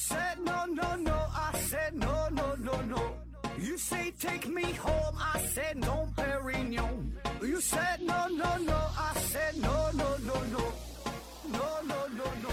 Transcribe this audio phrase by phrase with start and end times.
[0.00, 1.18] said no, no, no.
[1.46, 3.02] I said no, no, no, no.
[3.58, 5.16] You say take me home.
[5.18, 7.12] I said no, Perignon.
[7.42, 8.78] You said no, no, no.
[9.08, 10.64] I said no, no, no, no.
[11.56, 12.50] No, no, no, no.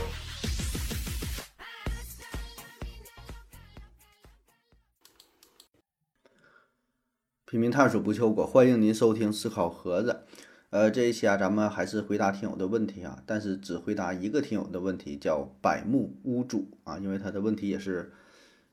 [7.49, 10.25] 拼命探索不求果，欢迎您收听思考盒子。
[10.69, 18.11] 呃，这一期啊，咱们还是回答听友的问题啊，但是只回答一个听友的问题，叫百木屋主啊，因为他的问题也是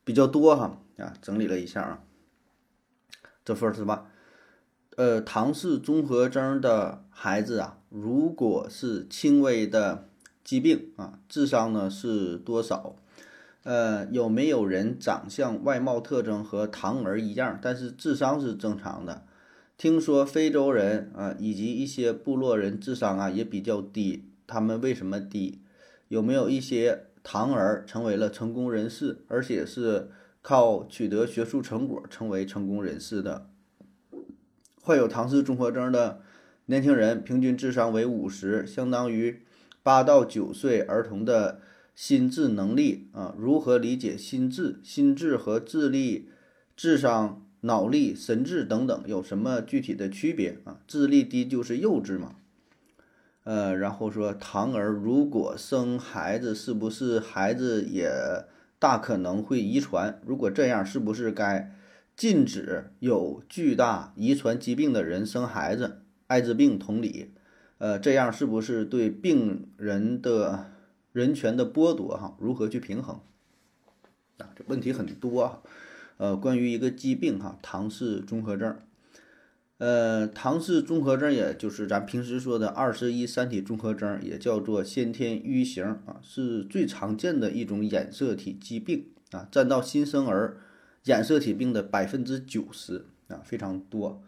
[0.02, 2.02] 比较多哈啊，整理了一下啊。
[3.44, 4.06] 这份是吧？
[4.96, 10.08] 呃，唐氏综合征的孩子啊，如果是轻微的
[10.42, 12.96] 疾病啊，智商呢是多少？
[13.62, 19.22] 呃，有没有人长相外貌特征和唐儿一样，但是智商是正常的？
[19.76, 25.60] 听说非洲人啊，以及一些部落人智商啊也比较低，他们为什么低？
[26.08, 33.50] 有没有一些唐儿成为了成功人士，而且是靠取得学术成果成为成功人士的？
[34.80, 36.20] 患有唐氏综合征的
[36.66, 39.42] 年轻人平均智商为五十，相当于
[39.82, 41.60] 八到九岁儿童的
[41.96, 43.34] 心智能力啊。
[43.36, 46.28] 如何理解心智、心智和智力、
[46.76, 47.43] 智商？
[47.64, 50.80] 脑力、神智等等有什么具体的区别啊？
[50.86, 52.36] 智力低就是幼稚嘛？
[53.44, 58.10] 呃，然后说唐儿如果生孩子，是不是孩子也
[58.78, 60.20] 大可能会遗传？
[60.26, 61.74] 如果这样，是不是该
[62.14, 66.02] 禁止有巨大遗传疾病的人生孩子？
[66.26, 67.32] 艾滋病同理，
[67.78, 70.66] 呃，这样是不是对病人的
[71.12, 72.16] 人权的剥夺？
[72.16, 73.20] 哈，如何去平衡？
[74.36, 75.60] 啊，这问题很多啊。
[76.16, 78.76] 呃，关于一个疾病哈，唐氏综合症。
[79.78, 90.56] 呃，唐氏综合症也就是咱平时说的二十一三体综合征，也叫做先天愚型啊，是最常见的一种染色体疾病啊，占到新生儿
[91.02, 94.22] 染色体病的百分之九十啊，非常多。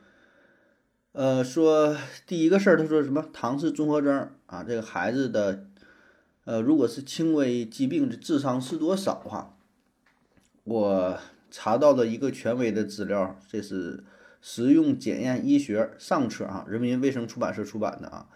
[1.13, 5.65] 呃，说第一个事儿，他说什么唐氏综合征啊，这个孩子的
[6.45, 9.57] 呃，如果是轻微疾病的智商是多少哈？
[10.65, 11.19] 我。
[11.51, 13.99] 查到的一个权威的资料，这是
[14.41, 18.29] 《实用检验医学上册》啊，人民卫生出版社出版的啊。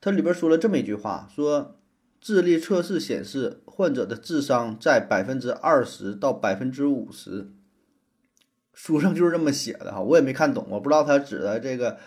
[0.00, 1.78] 它里边说了这么一句话：说
[2.20, 7.50] 智力测试显示，患者的智商在百分之二十到百分之五十。
[8.72, 11.98] 书上就是这么写的哈，我也没看懂，我不知道他指的这个。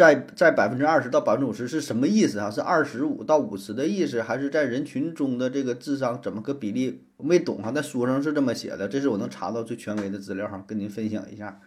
[0.00, 2.50] 在在百分之二十到百分之五十是什么意思啊？
[2.50, 7.04] 是二十五到五十的意思，还是在人群中的这个智商怎么个比例？
[7.18, 11.60] 没懂哈，在书上是这么写的，这是我能查到最权威的资料哈，跟您分享一下。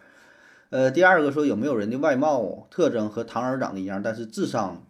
[0.70, 4.84] 呃，第二个说有没有人的外貌特征和唐儿长得一样，但是智商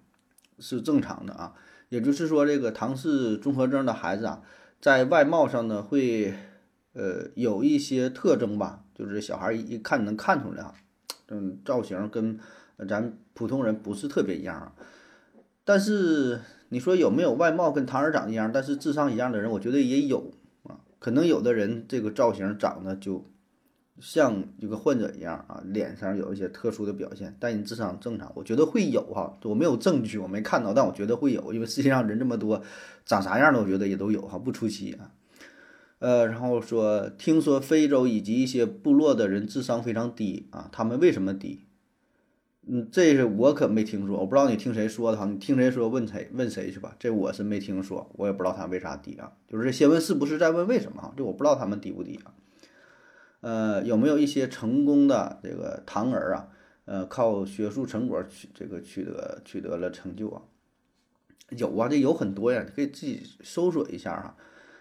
[0.59, 1.53] 是正常的啊？
[1.91, 4.41] 也就是说，这个唐氏综合征的孩子啊，
[4.81, 6.33] 在外貌上呢会
[6.95, 10.73] 呃有一些特征吧，就是小孩一看能看出来啊，
[11.29, 12.39] 嗯，造型跟。
[12.89, 14.73] 咱普通人不是特别一样啊，
[15.65, 16.41] 但是
[16.71, 20.33] 你说有没有外貌跟唐人长得一样，但是智商一样的人，我觉得也有
[20.65, 20.81] 啊。
[20.99, 23.31] 可能有的人这个造型长得就
[24.01, 29.39] 像一个患者一样啊，脸上有一些特殊的表现，但你智商正常，我觉得会有哈。
[29.45, 32.61] 我没有证据，我没看到，但我觉得会有，因为世界上人这么多，
[33.07, 35.13] 长啥样的我觉得也都有哈，不出奇啊。
[36.01, 41.67] 呃，然后说听说非洲以及一些部落的人智商非常低啊，他们为什么低？
[42.67, 52.33] 嗯，这是我可没听说，我不知道你听谁说的哈，你听谁说问谁问谁去吧，这我是没听说，我也不知道他为啥低啊，就是先问是不是再问为什么哈，这我不知道他们低不低啊。
[53.43, 56.49] 呃，有没有一些成功的这个唐儿啊，
[56.87, 60.41] 呃，靠学术成果取这个取得取得了成就啊？
[61.51, 64.37] 有啊，这有很多呀，你可以自己搜索一下哈。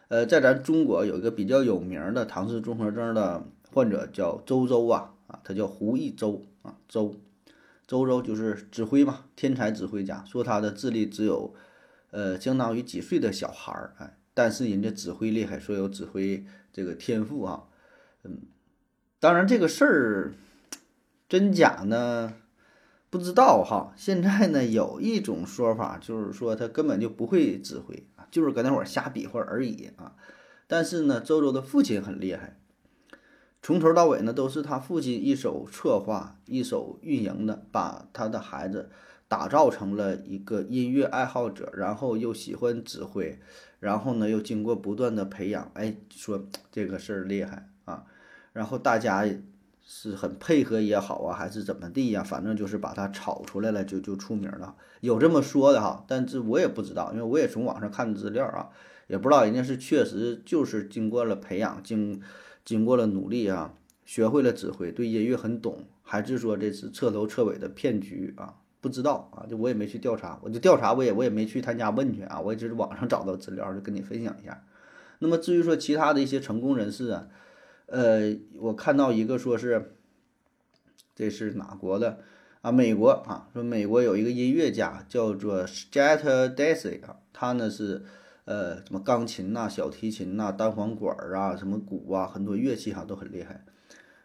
[0.07, 7.13] 呃，在咱中国有一个比较有名的唐氏综合征的患者叫周周啊，啊，他叫胡一周啊，周。
[7.85, 11.53] 周周就是指挥嘛，天才指挥家，说他的智力只有，
[12.11, 17.63] 呃，相当于几岁的小孩儿，哎，但是人家指挥厉害，说有指挥这个天赋啊，
[18.23, 18.43] 嗯，
[19.19, 20.33] 当然这个事儿
[21.27, 22.33] 真假呢
[23.09, 23.93] 不知道哈。
[23.97, 30.15] 现在呢有一种说法，就是说他根本就不会指挥啊，就是搁那会儿瞎比划而已啊。
[30.67, 32.57] 但是呢，周周的父亲很厉害。
[33.63, 38.89] 从头到尾呢，都是他父亲一手策划、一手运营的，把他的孩子
[39.29, 43.39] 打造成了一个音乐爱好者，然后又喜欢指挥，
[43.79, 48.03] 然后呢又经过不断的培养，哎，说这个事儿厉害啊，
[48.51, 49.25] 然后大家
[49.81, 58.67] 是很配合也好啊，还是怎么地呀，反正就是把他炒出来了，就就出名了，有这么说的哈，但是我也不知道，因为我也从网上看资料啊，
[59.07, 62.21] 也不知道人家是确实就是经过了培养，经
[62.65, 63.73] 经过了努力啊，
[64.05, 68.55] 学会了指挥，对音乐很懂，还是说这是彻头彻尾的骗局啊？
[68.81, 74.63] 不知道啊，就我也没去调查，我就调查我也我也没去他家问去啊，我也只是网上找到资料，就跟你分享一下。
[75.19, 77.27] 那么至于说其他的一些成功人士啊，
[77.85, 79.95] 呃，我看到一个说是，
[81.15, 82.19] 这是哪国的
[82.61, 82.73] 啊？
[82.73, 88.03] 美国啊，说美国有一个音乐家叫做 Jet Daisy 啊，他呢是
[88.45, 93.65] 呃什么钢琴呐、小提琴呐、单簧管啊、什么鼓啊，很多乐器哈都很厉害。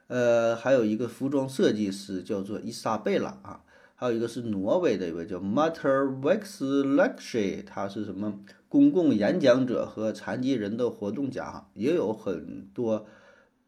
[0.08, 3.60] 呃，还有一个服装设计师叫做伊莎贝拉啊。
[4.00, 8.38] 还有一个是挪威的一位叫 Matter Vexlexy，他是什么
[8.68, 13.06] 公共演讲者和残疾人的活动家哈，也有很多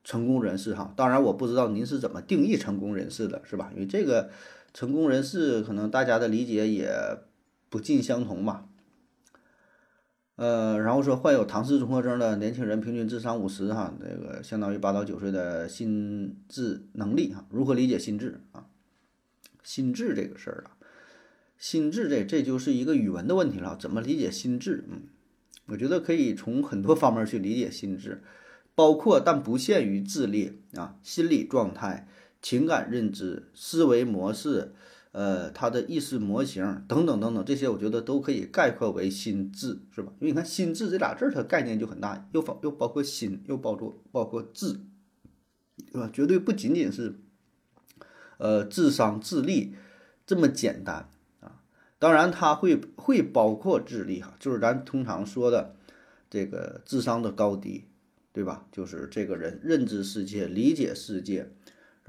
[0.05, 0.95] 成功人士哈。
[0.97, 3.73] 当然我不知道您是怎么定义成功人士的，是吧？
[3.75, 4.31] 因为这个
[4.73, 6.89] 成功人士可能大家的理解也
[7.69, 8.69] 不尽相同吧。
[10.41, 18.65] 呃，然后说患有唐氏综合征的年轻人平均智商五十哈，这个相当于八到九岁的心智能力哈，如何理解心智啊？
[19.63, 20.81] 心智这个事儿啊，
[21.59, 23.77] 心智这这就是一个语文的问题了。
[23.79, 24.83] 怎么理解心智？
[24.89, 25.03] 嗯，
[25.67, 28.23] 我觉得可以从很多方面去理解心智，
[28.75, 32.09] 包括但不限于智力啊、心理状态、
[32.41, 34.73] 情感认知、思维模式，
[35.13, 40.13] 呃，他的意识模型等等等等，这些我觉得都可以概括为心智，是吧？
[40.21, 44.81] 因为你看“心智”这俩字儿，它概念就很大，又包又包括心，又包括包括智，
[45.93, 46.11] 对吧？
[46.13, 47.17] 绝对不仅仅是。
[48.43, 49.75] 呃，智商、智力
[50.27, 51.11] 这么简单
[51.41, 51.61] 啊？
[51.99, 55.77] 当然，它会会包括智力哈，就是咱通常说的
[56.31, 57.85] 这个智商的高低，
[58.33, 58.67] 对吧？
[58.73, 61.53] 就是这个人认知世界、理解世界，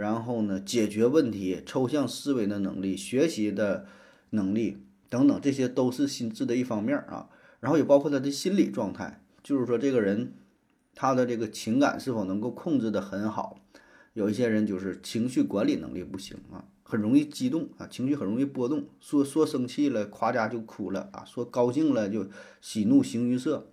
[0.02, 3.86] 然后呢，解决问题、抽象思维的能力、学习的
[4.32, 7.30] 能力等等，这些都是心智的一方面啊。
[7.60, 10.34] 然后也包括他的心理状态，就是说这个人
[10.96, 13.60] 他的这个情感是否能够控制的很好。
[14.14, 22.28] 有一些人就是情绪管理能力不行啊，很容易激动啊，情绪很容易波动，说说生气了，夸家就哭了啊，说高兴了就
[22.60, 23.72] 喜怒形于色，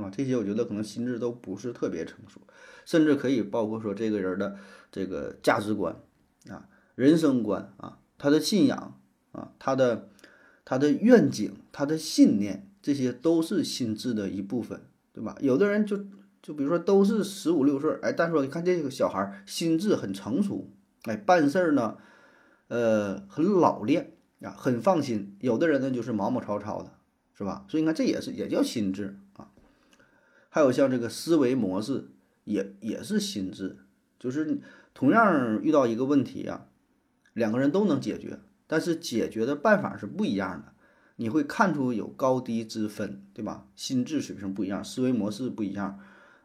[0.00, 0.10] 是吧？
[0.16, 2.40] 这些我觉得可能心智都不是特别成熟，
[2.86, 4.56] 甚至可以包括说这个人的
[4.90, 5.94] 这个价值观
[6.48, 8.98] 啊、人生观啊、他的信仰
[9.32, 10.08] 啊、他的
[10.64, 14.80] 他的愿景、他的信念，这些都是心智的一部分，
[15.12, 15.36] 对吧？
[15.40, 16.04] 有的人就。
[16.42, 20.70] 就比如说都是十五六岁，哎，但是说你看这个小孩心智很成熟，
[21.02, 21.98] 哎，办事儿呢，
[22.68, 25.36] 呃，很老练啊，很放心。
[25.40, 26.92] 有的人呢就是毛毛糙糙的，
[27.36, 27.66] 是吧？
[27.68, 29.18] 所以你看这也是也叫心智。
[30.50, 32.10] 还有像这个思维模式，
[32.44, 33.78] 也也是心智，
[34.18, 34.60] 就是
[34.92, 36.66] 同样遇到一个问题啊，
[37.32, 40.72] 两个人都能解决，但是解决的办法是不一样的，
[41.16, 43.68] 你会看出有高低之分，对吧？
[43.74, 45.98] 心智水平不一样，思维模式不一样。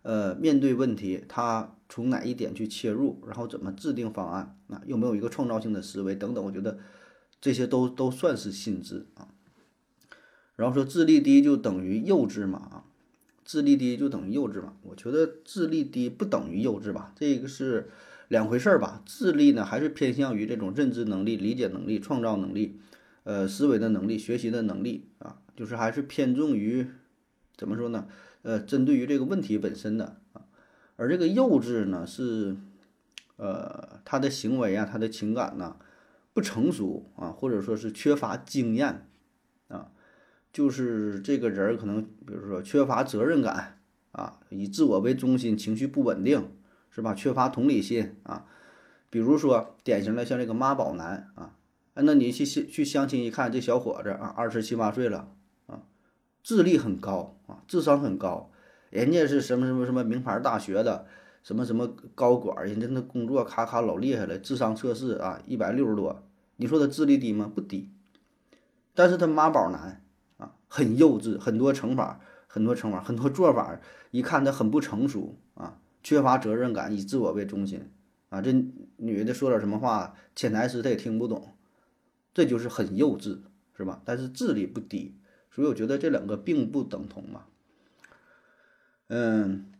[0.03, 4.79] 呃，面对问题，他从哪一点去切入，然后怎么制定方案啊？
[4.85, 6.45] 有没有一个创造性的思维等等？
[6.45, 6.77] 我觉得
[7.41, 9.29] 这些都都算是心智啊。
[10.55, 12.59] 然后说智力低就等于幼稚嘛？
[12.59, 12.83] 啊，
[13.45, 14.73] 智力低就等于幼稚嘛？
[14.81, 17.13] 我觉得智力低不等于幼稚吧？
[17.15, 17.89] 这个是
[18.27, 19.03] 两回事儿吧？
[19.05, 22.79] 智力呢，还是偏向于这种认知能力、理解能力、创造能力、
[23.23, 26.87] 呃，思维的能力、学习的能力啊，就是还是偏重于
[27.55, 28.07] 怎么说呢？
[28.41, 30.41] 呃，针对于这个问题本身的啊，
[30.95, 32.55] 而这个幼稚呢，是，
[33.37, 35.77] 呃，他的行为啊，他的情感呢，
[36.33, 39.07] 不成熟啊，或者说是缺乏经验，
[40.55, 43.77] 就是这个人可能，比如说缺乏责任感
[44.13, 46.49] 啊，以自我为中心，情绪不稳定，
[46.89, 47.13] 是吧？
[47.13, 48.45] 缺乏同理心啊，
[49.09, 51.55] 比如说典型的像这个妈宝男啊，
[51.95, 55.29] 那你去去相亲一看，这小伙子啊，二十七八岁了
[55.67, 55.83] 啊。
[56.41, 58.49] 智力很高啊，智商很高，
[58.89, 61.05] 人家是什么什么什么名牌大学的，
[61.43, 66.23] 什么什么高管，人家那工作咔咔老厉害了，智商测试啊一百六十多，
[66.55, 67.51] 你说他智力低吗？
[67.53, 67.89] 不低，
[68.93, 70.01] 但是他妈宝男，
[70.75, 73.79] 很幼稚，很多乘法，很多乘法，很多做法，
[74.11, 77.89] 一看他很不成熟啊，缺乏责任感，以自我为中心
[78.27, 78.51] 啊，这
[78.97, 81.55] 女的说点什么话，潜台词他也听不懂，
[82.33, 83.39] 这就是很幼稚，
[83.77, 84.01] 是吧？
[84.03, 85.15] 但是智力不低。
[85.49, 87.45] 所以我觉得这两个并不等同嘛，
[89.07, 89.71] 嗯，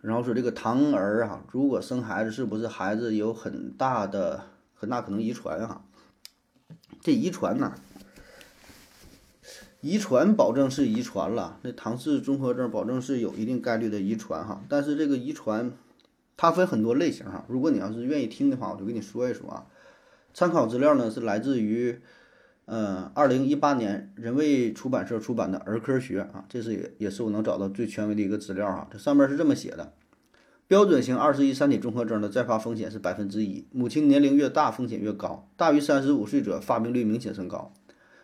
[0.00, 5.84] 然后说这个唐儿啊，如果生孩子，是不是孩子有很大的很大可能遗传哈？
[7.02, 7.74] 这遗传呢，
[9.82, 14.64] 遗传保证是遗传了，那唐氏综合症保证是有一定概率的遗传哈。
[14.66, 15.70] 但是这个遗传
[16.38, 19.66] 它分很多类型哈，如果你要是愿意听的话，我就跟你说一说啊。
[20.32, 22.00] 参考资料呢是来自于。
[22.64, 28.86] 嗯，二零一八年人卫出版社出版的《儿科学》啊，这是也也是我能找到最权威的一个资料哈。
[28.90, 29.92] 这上面是这么写的：
[30.68, 37.74] 标准型二十一三体综合征的再发风险是百分之一，母亲年龄越大风险越高，大于三十五岁者发病率明显升高。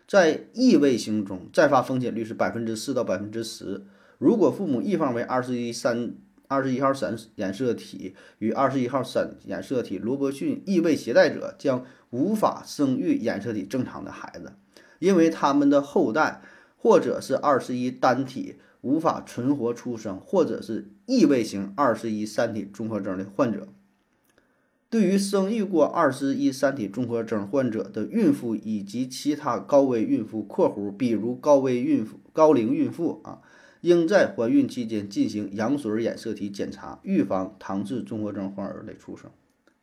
[0.09, 3.85] 在异位型中，再发风险率是百分之四到百分之十。
[4.17, 6.15] 如果父母一方为二十一三
[6.47, 14.53] 二十一号闪染色体与二十一号闪染色体罗伯逊异位携带者，将无法生育染色体正常的孩子，
[14.97, 16.41] 因为他们的后代
[16.75, 23.67] 或者是二十一单体无法存活出生，或者是异位型二十一三体综合征的患者。
[24.89, 33.39] 对于生育过二十一三体综合征患者的孕妇以及其他高危孕妇（括弧比如高危孕妇、高龄孕妇啊），
[33.81, 39.29] 应在怀孕期间进行羊水染色体检查，预防唐氏综合征患儿的出生。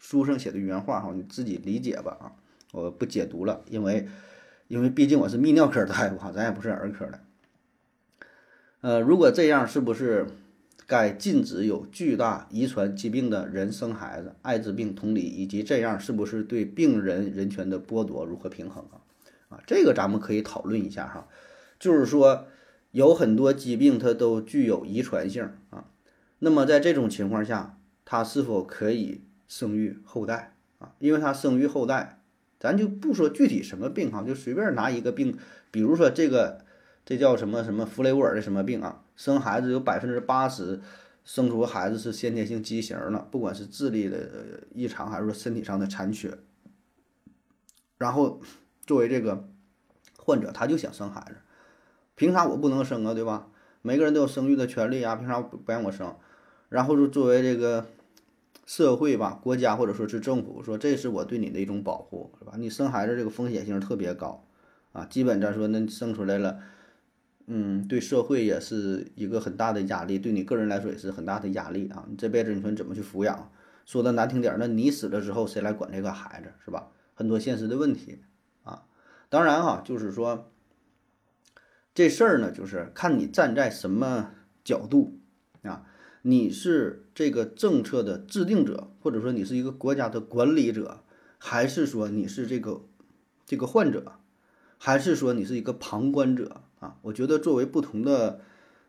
[0.00, 2.32] 书上写的原话哈，你自己理解吧啊，
[2.72, 4.08] 我不解读了，因为
[4.66, 7.20] 因为毕竟我是泌尿科大夫哈，咱也不是儿科的。
[8.80, 10.26] 呃，如果这样，是不是？
[10.86, 19.02] 该禁止有巨大遗传疾病的人生孩子，艾滋病同理，以及这样是不是对病人人权的剥夺如何平衡啊？
[19.48, 21.28] 啊，这个咱们可以讨论一下哈。
[21.78, 22.46] 就是说，
[22.92, 25.86] 有很多疾病它都具有遗传性啊。
[26.38, 30.92] 那么在这种情况下，它是否可以生育后代啊？
[31.00, 32.20] 因为它生育后代，
[32.60, 35.36] 咱就不说具体什么病哈，就随便拿一个病，
[35.70, 36.64] 比如说这个。
[37.08, 39.04] 这叫什么什么弗雷沃尔的什么病啊？
[39.16, 40.80] 生孩子有百分之八十
[41.24, 46.38] 生出孩子是先天性畸形的，不管是智力的异常还是说身体上的残缺。
[47.98, 48.40] 然后
[48.86, 49.48] 作为这个
[50.18, 51.36] 患者，他就想生孩子，
[52.14, 53.14] 凭啥我不能生啊？
[53.14, 53.48] 对吧？
[53.82, 56.14] 每个人都有生育的权利啊，凭啥不不让我生？
[56.68, 57.86] 然后就作为这个
[58.66, 62.52] 社会吧，国家或者说是政府说，这是我对你的一种保护，是吧？
[62.58, 64.46] 你生孩子这个风险性特别高
[64.92, 66.60] 啊，基本咱说那生出来了。
[67.46, 72.04] 嗯，对社会也是一个很大的压力，对你个人来说也是很大的压力啊！
[72.08, 73.50] 你这辈子你说你怎么去抚养？
[73.84, 76.88] 说的难听点儿，那你死了之后谁来管这个孩子，是吧？
[77.14, 78.18] 很多现实的问题
[78.64, 78.82] 啊。
[79.28, 80.50] 当然哈，就是说
[81.94, 84.32] 这事儿呢，就是看你站在什么
[84.64, 85.20] 角度
[85.62, 85.86] 啊。
[86.22, 91.04] 你是这个政策的制定者，或者说你是一个国家的管理者，
[91.38, 92.82] 还是说你是这个
[93.44, 94.14] 这个患者，
[94.78, 96.62] 还是说你是一个旁观者？
[96.78, 98.40] 啊，我觉得作为不同的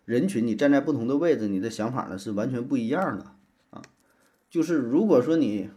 [0.03, 3.25] 人群，你站在不同的位置，你的想法呢是完全不一样的
[3.70, 3.82] 啊。
[4.50, 5.70] 就是如果说你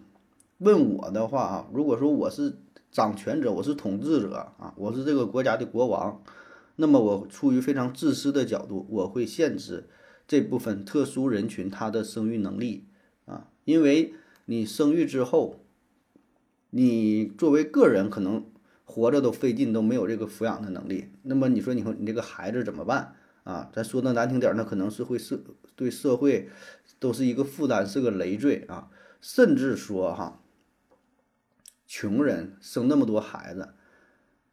[0.59, 2.59] 问我的话啊，如果说我是
[2.90, 6.21] 掌权者，我是统治者啊，我是这个国家的国王，
[6.76, 9.88] 那么我出于非常自私的角度，我会限制
[10.26, 12.87] 这部分特殊人群他的生育能力
[13.26, 14.14] 啊，因为
[14.47, 15.61] 你生育之后，
[16.71, 18.45] 你作为个人可能。
[18.90, 21.12] 活着都费劲，都没有这个抚养的能力。
[21.23, 23.70] 那么你说，你说你这个孩子怎么办啊？
[23.73, 25.40] 咱说的难听点儿，那可能是会社
[25.76, 26.49] 对社会
[26.99, 28.90] 都是一个负担，是个累赘啊。
[29.20, 30.42] 甚至说哈，
[31.87, 33.75] 穷人生那么多孩子，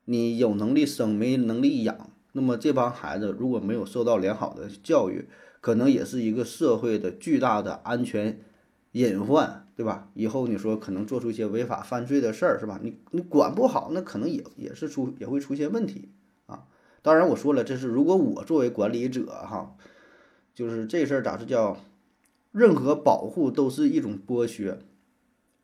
[0.06, 5.28] 你有能力生，没能力养，那么这帮孩子如果没有受到良好的教育，
[5.62, 8.40] 可能也是一个社会的巨大的安全
[8.92, 9.67] 隐患。
[9.78, 10.10] 对吧？
[10.16, 12.80] 以后你说可能做出一些违法犯罪的事儿，是吧？
[12.82, 16.10] 你你管不好，那可能也也是出也会出现问题
[16.48, 16.66] 啊。
[17.04, 19.76] 当然我说了，这是如果我作为管理者哈，
[20.56, 21.78] 就是这事儿咋是叫，
[22.52, 24.80] 任何保护都是一种剥削，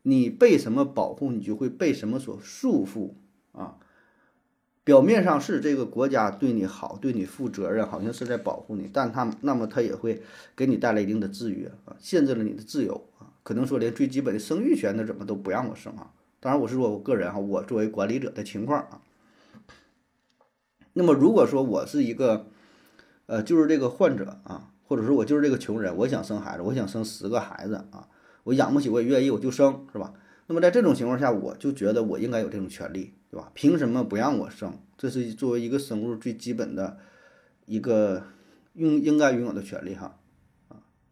[0.02, 3.14] 你被什么保护，你就会被什么所束缚
[3.50, 3.78] 啊。
[4.84, 10.22] 表面上是这个国家对你好，对你负责任，好像是在保护你，但他那么他也会
[10.54, 13.33] 给你带来一定的制约啊，限制了你的自由啊。
[13.44, 16.10] 可能说连最基本的生育权，那怎么都不让我生啊？
[16.40, 19.00] 当然我是说我个人哈，我作为管理者的情况啊。
[20.94, 22.46] 那么如果说我是一个，
[23.26, 28.08] 呃，就是这个患者啊，或者说我就是这个穷人，我想生孩子，我想生十个孩子啊，
[28.44, 30.14] 我养不起我也愿意，我就生，是吧？
[30.46, 33.50] 那么在这种情况下，我就觉得我应该有这种权利，对吧？
[33.54, 34.78] 凭什么不让我生？
[34.96, 36.98] 这是作为一个生物最基本的
[37.66, 38.22] 一个
[38.74, 40.16] 应应该拥有的权利哈。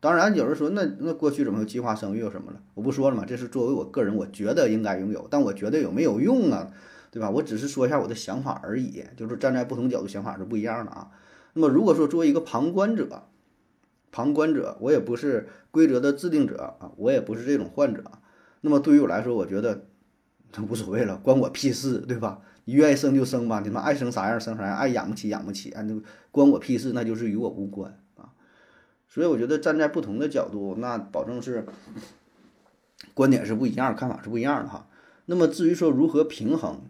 [0.03, 2.61] 当然，有人说那那过去怎么有计划生育有什么了？
[2.75, 6.73] 我不说了嘛，这是作为我个人，我觉得应该拥有，但我觉得有没有用啊？
[7.13, 7.31] 对吧？
[7.31, 11.13] 我只是说一下我的想法而已，就是站在不同角度想法是不一样的啊。
[11.53, 13.29] 那么如果说作为一个旁观者，
[14.11, 18.03] 旁观者，我也不是规则的制定者啊，我也不是这种患者，
[18.63, 19.85] 那么对于我来说，我觉得
[20.69, 22.41] 无所谓了，关我屁事，对吧？
[22.65, 25.95] 你愿意生就生吧，你们爱生啥样生啥样，爱养不起养不起，啊，那
[26.33, 28.02] 关我屁事，那就是与我无关。
[29.13, 31.67] 所以我觉得站在不同的角度，那保证是
[33.13, 34.89] 观点是不一样，看法是不一样的哈。
[35.27, 36.81] 那么至于说如何平衡，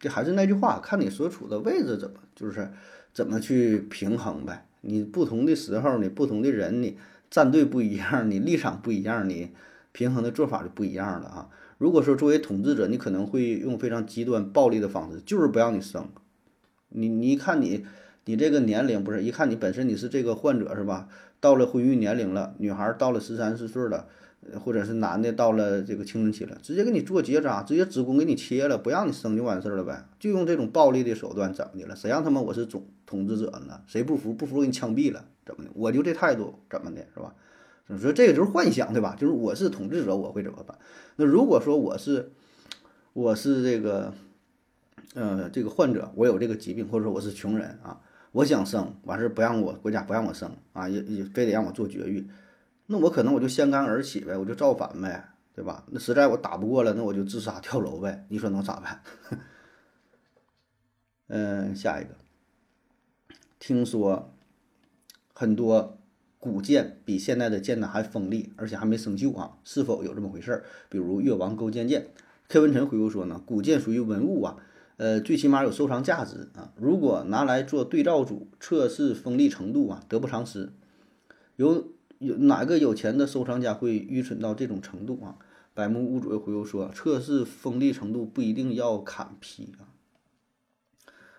[0.00, 2.72] 这还是那句话，看你所处的位置怎么就是
[3.12, 4.66] 怎么去平衡呗。
[4.80, 6.96] 你不同的时候，你不同的人，你
[7.30, 9.50] 站队不一样，你立场不一样，你
[9.92, 11.50] 平衡的做法就不一样了啊。
[11.76, 16.08] 如果说作为统治者，你可能会用非常极端暴力的方式，就是不让你生。
[16.88, 17.84] 你你一看你
[18.24, 21.08] 你这个年龄不是，一看你本身你是这个患者是吧？
[21.40, 24.06] 到了婚育年龄了，女孩到了十三四岁了。
[24.64, 31.94] 或者是男的到了这个青春期了，直接给你做结扎，直接子宫给你切了，不让你生就完事儿了呗，就用这种暴力的手段怎么的了？
[31.94, 33.80] 谁让他们我是总统治者呢？
[33.86, 34.34] 谁不服？
[34.34, 35.70] 不服给你枪毙了，怎么的？
[35.74, 37.32] 我就这态度，怎么的，是吧？
[37.86, 39.14] 你说这个就是幻想，对吧？
[39.16, 40.76] 就是我是统治者，我会怎么办？
[41.14, 42.32] 那如果说我是
[43.12, 44.12] 我是这个
[45.14, 48.00] 呃这个患者，我有这个疾病，或者说我是穷人啊，
[48.32, 52.28] 我想生，完事儿不让我国家不让我生啊，也也非得让我做绝育。
[52.86, 55.84] 那我可能我就掀竿而起呗，我就造反呗，对吧？
[55.90, 58.26] 那实在我打不过了，那我就自杀跳楼呗。
[58.28, 59.02] 你说能咋办？
[61.28, 62.16] 嗯，下一个，
[63.58, 64.34] 听说
[65.32, 65.98] 很多
[66.38, 70.64] 古剑比现在的剑呢还锋利，而且还没生锈啊，是否有这么回事儿？
[70.88, 72.08] 比如越王勾践剑
[72.48, 74.56] 柯文臣回复说呢，古剑属于文物啊，
[75.02, 80.72] 呃，最起码有收藏价值啊，如果拿来做对照组测试锋利程度啊，得不偿失。
[81.56, 81.92] 有。
[82.22, 85.34] 有哪个有钱的收藏家会愚蠢到这种程度啊？
[85.74, 89.90] 百目屋主又回复说，测试锋利程度不一定要砍皮啊。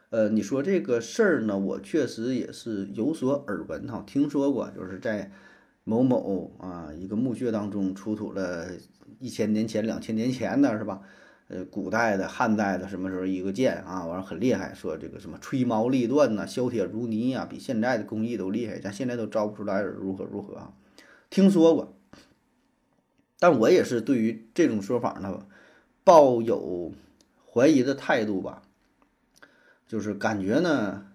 [0.10, 5.32] 呃，你说这个事儿呢，我确实也是有所耳闻哈，听说过，就是在
[5.86, 8.68] 某某啊一个墓穴当中出土了
[9.22, 11.00] 一千年前、两千年前的是吧？
[11.54, 20.74] 呃，古代的、汉代的什么时候一个剑啊，完了很厉害，说这个什么吹毛立断呐、削铁如泥呀，比现在的工艺都厉害，咱现在都招不出来如何如何啊？
[21.30, 21.96] 听说过，
[23.38, 25.46] 但我也是对于这种说法呢，
[26.04, 26.92] 抱有
[27.46, 28.64] 怀疑的态度吧，
[29.88, 31.06] 就是感觉呢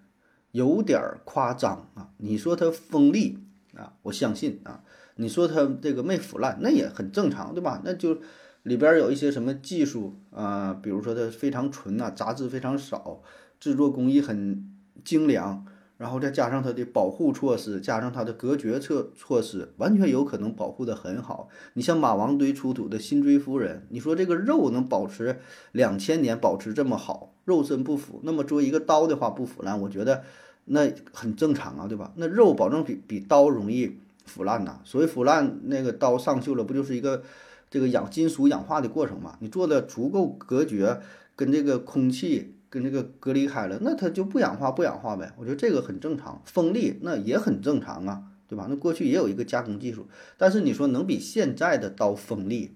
[0.53, 2.11] 有点夸张啊。
[2.15, 3.39] 你说它锋利
[3.75, 7.81] 啊，我相信啊；你说它这个没腐烂，那也很正常，对吧？
[7.83, 8.21] 那就。
[8.69, 10.77] 里边有一些什么技术啊？
[10.81, 13.21] 比如说它非常纯呐，杂质非常少，
[13.59, 14.63] 制作工艺很
[15.03, 15.65] 精良，
[15.97, 21.49] 然后再加上它的保护措施，加上它的隔绝措措施，完全有可能保护的很好。
[21.73, 25.39] 你像马王堆出土的辛追夫人，你说这个肉能保持
[25.71, 30.23] 两千年保持这么好，肉身不腐，那么作为一个刀的话不腐烂，我觉得
[30.65, 32.13] 那很正常啊，对吧？
[32.17, 34.79] 那肉保证比比刀容易腐烂呐。
[34.83, 37.23] 所谓腐烂，那个刀上锈了，不就是一个？
[37.69, 40.99] 这个氧金属氧化的过程嘛，你做的足够隔绝，
[41.35, 45.33] 跟这个空气跟这个隔离开了，那它就不氧化不氧化呗。
[45.37, 48.65] 我觉得这个很正常，锋利那也很正常啊，对吧？
[48.67, 52.75] 那过去也有一个加工技术，但是你说能比现在的刀锋利，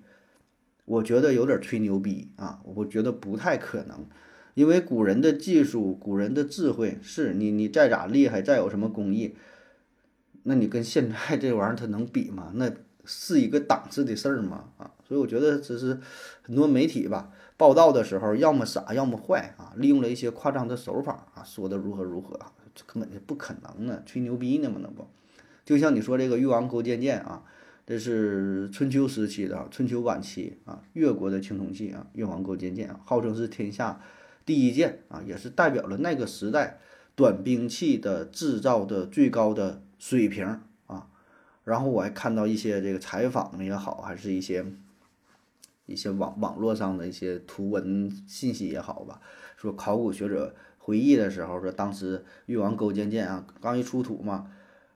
[0.86, 4.06] 我觉得有点吹牛逼啊，我觉得不太可能，
[4.53, 9.36] 因为古人的技术、古人的智慧，是你你再咋厉害，再有什么工艺，
[10.43, 12.51] 那你跟现在这玩意儿它能比吗？
[12.53, 12.71] 那。
[13.05, 15.99] 是一个档次的事儿嘛啊，所以我觉得这是
[16.41, 22.39] 很多媒体吧报道的时候，要么傻，要么坏啊，利用了一些夸张的手法啊，说的如何如何，
[22.73, 25.07] 这根本就不可能呢，吹牛逼呢嘛，那不，
[25.65, 27.43] 就像你说这个越王勾践剑啊，
[27.85, 34.01] 这是春秋时期的，春秋晚期啊，越国的青铜器啊，越王勾践剑啊，号称是天下
[34.45, 36.79] 第一剑啊，也是代表了那个时代
[37.15, 40.59] 短兵器的制造的最高的水平。
[41.63, 44.65] 然后我还看到一些这个采访也好，还是一些
[45.86, 49.21] 一些网网络上的一些图文信息也好吧，
[49.56, 54.52] 说考古学者回忆的时候说，当时越王勾践剑啊刚一出土嘛，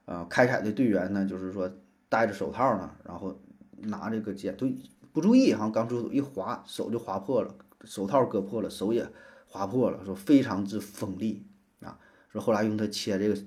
[0.05, 1.71] 啊开采的队员呢就是说
[2.09, 3.39] 戴着手套呢，然后
[3.77, 4.69] 拿这个剑都
[5.13, 9.07] 不注意哈，刚出土一划手就划破了，手套割破了，手也
[9.47, 11.45] 划破了，说非常之锋利
[11.79, 11.97] 啊，
[12.29, 13.37] 说后来用它切这个。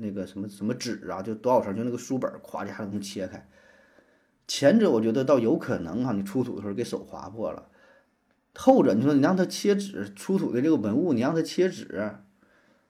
[0.00, 3.46] 那个什么什么纸啊，就多少层，就那个书本，咵一下能切开。
[4.48, 7.68] 前者我觉得倒有可能哈，你出土的时候给手划破了。
[8.54, 12.16] 后者你说你让他切纸，出土的这个文物你让他切纸，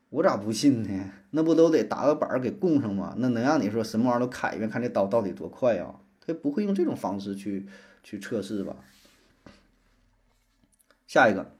[0.09, 1.11] 我咋不信呢？
[1.33, 3.15] 那不都得打个板儿给供上吗？
[3.19, 5.95] 那能让你说什么玩意儿都砍一遍，看这刀到底多快呀？
[6.25, 7.67] 他不会用这种方式去
[8.03, 8.77] 去测试吧？
[11.07, 11.53] 下一个，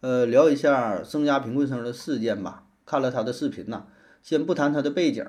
[0.00, 2.66] 呃，聊一下增加贫困生的事件吧。
[2.86, 3.86] 看了他的视频呢。
[4.24, 5.22] 先不谈他的背景，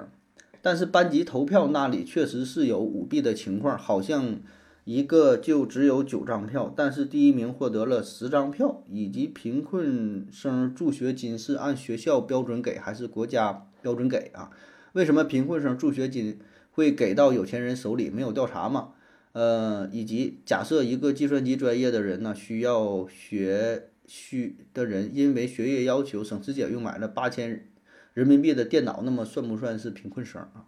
[0.61, 4.39] 但是班级投票那里确实是有舞弊的情况，好像
[4.85, 14.49] 一个就只有九张票，但是第一名获得了十张票，以及贫困生助学金是按学校标准给还是国家标准给啊？
[14.93, 16.39] 为什么贫困生助学金
[16.71, 18.09] 会给到有钱人手里？
[18.09, 18.93] 没有调查吗？
[19.33, 27.67] 呃，以及假设一个计算机专业的人呢，需要学需的人因为学业要求省吃俭用买了八千
[28.15, 30.65] 人民币的电脑，那么算不算是贫困生啊？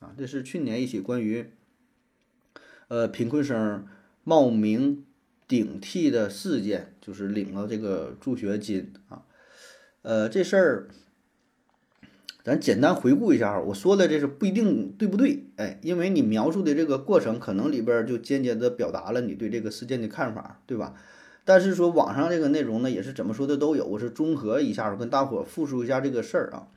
[0.00, 1.50] 啊，这是去年一起关于
[2.88, 3.86] 呃贫困生
[4.22, 5.04] 冒名
[5.48, 9.24] 顶替的事件，就是领了这个助学金啊。
[10.02, 10.88] 呃，这事儿
[12.44, 15.46] 咱简单回顾一下，我说的这是不一定对不对？
[15.56, 20.94] 哎，因为你描述的这个过程，可能里边就间接的表达了你对这个事件的看法，对吧？
[21.48, 23.82] 但是说网上这个内容呢，也是怎么说的都有。
[23.86, 26.68] 我是综合一下，我跟大伙复述一下这个事儿啊。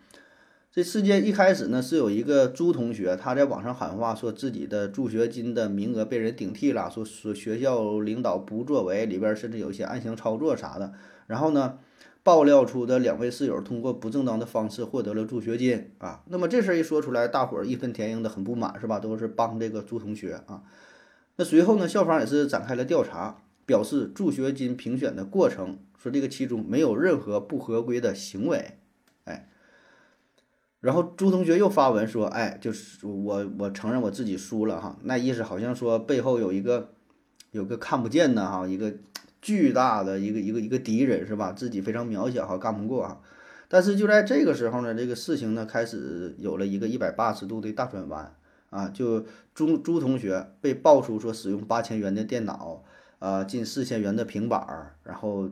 [0.71, 10.93] 这事件一开始呢，是有一个朱同学，他在网上喊话，说自己的助学金的名额被人顶替了，说说学校领导不作为，里边甚至有一些暗箱操作啥的。
[11.27, 11.77] 然后呢，
[12.23, 16.23] 爆料出的两位室友通过不正当的方式获得了助学金啊。
[16.27, 18.99] 那么这事儿一说出来，大伙儿义愤填膺的很不满，是吧？
[18.99, 20.63] 都是帮这个朱同学啊。
[21.35, 23.35] 那随后呢，校方也是展开了调查。
[23.71, 28.79] 表示助学金评选的过程，说这个其中没有任何不合规的行为，
[29.23, 29.47] 哎，
[30.81, 36.95] 然后朱同学又发文说，哎，就是我我承认我自己输了哈，那意思好像说背后有一个
[37.51, 38.93] 有个看不见的哈，一个
[39.41, 41.53] 巨大的一个一个一个敌人是吧？
[41.53, 43.21] 自己非常渺小哈，干不过啊。
[43.69, 48.35] 但是就在这个时候呢，这个事情呢开始有了一个一百八十度的大转弯
[48.69, 52.83] 啊，就朱朱同学被爆出说使用八千元的电脑。
[53.21, 55.47] 啊，近四千元的平板儿，然后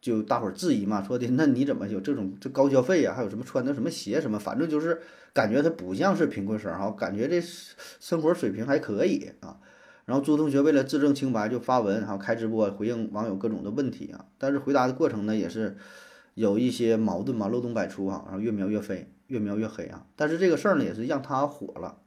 [0.00, 3.12] 就大伙儿质疑嘛，说的那你怎么有这种这高消费呀？
[3.14, 5.02] 还有什么穿的什么鞋什么，反正就是
[5.34, 7.38] 感觉他不像是贫困生哈，感觉这
[8.00, 9.58] 生活水平还可以啊。
[10.06, 14.24] 然后朱同学为了自证清白，就发文，然后开直播回应网友各种的问题啊。
[14.38, 15.76] 但是回答的过程呢，也是
[16.32, 20.06] 有一些矛盾嘛，漏洞百出啊，然后越描越黑，越描越黑啊。
[20.16, 21.98] 但是这个事儿呢，也是让他火了。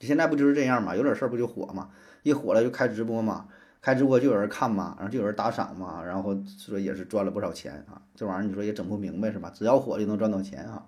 [0.00, 0.94] 现在不就是这样嘛？
[0.94, 1.88] 有点事儿不就火嘛？
[2.22, 3.48] 一火了就开直播嘛。
[3.80, 8.02] 开直播就有人看嘛，然后就有人打赏嘛，然后说也是赚了不少钱啊。
[8.14, 9.52] 这玩意儿你说也整不明白是吧？
[9.54, 10.86] 只要火就能赚到钱啊。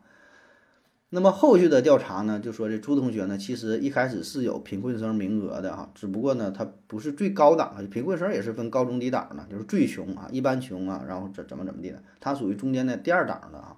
[1.11, 13.77] 那么后续的调查呢，就说这朱同学呢，其实一开始是有贫困生名额的哈，只不过呢他不是最高档的，贫困生也是分高中低档的，就是最穷啊、一般穷啊，然后怎怎么怎么地的，他属于中间的第二档的啊。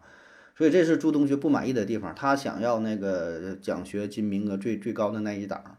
[0.57, 5.77] 所以这是朱同学不满意的地方，他想要那个奖学金名额最最高的那一档。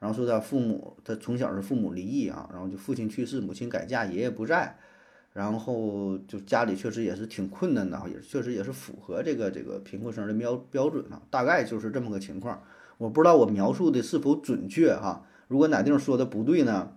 [0.00, 4.76] 然后说他父母，他从小是父母离异啊，然后就父亲去世，母亲改嫁，爷爷不在，
[5.32, 12.62] 然后就家里确实也是挺困难的，也确实也是符合这个这个贫困生的标标准啊，大概就是这么个情况。
[12.98, 16.92] 我不知道我描述的是否准确哈，如果哪地方说的不对呢，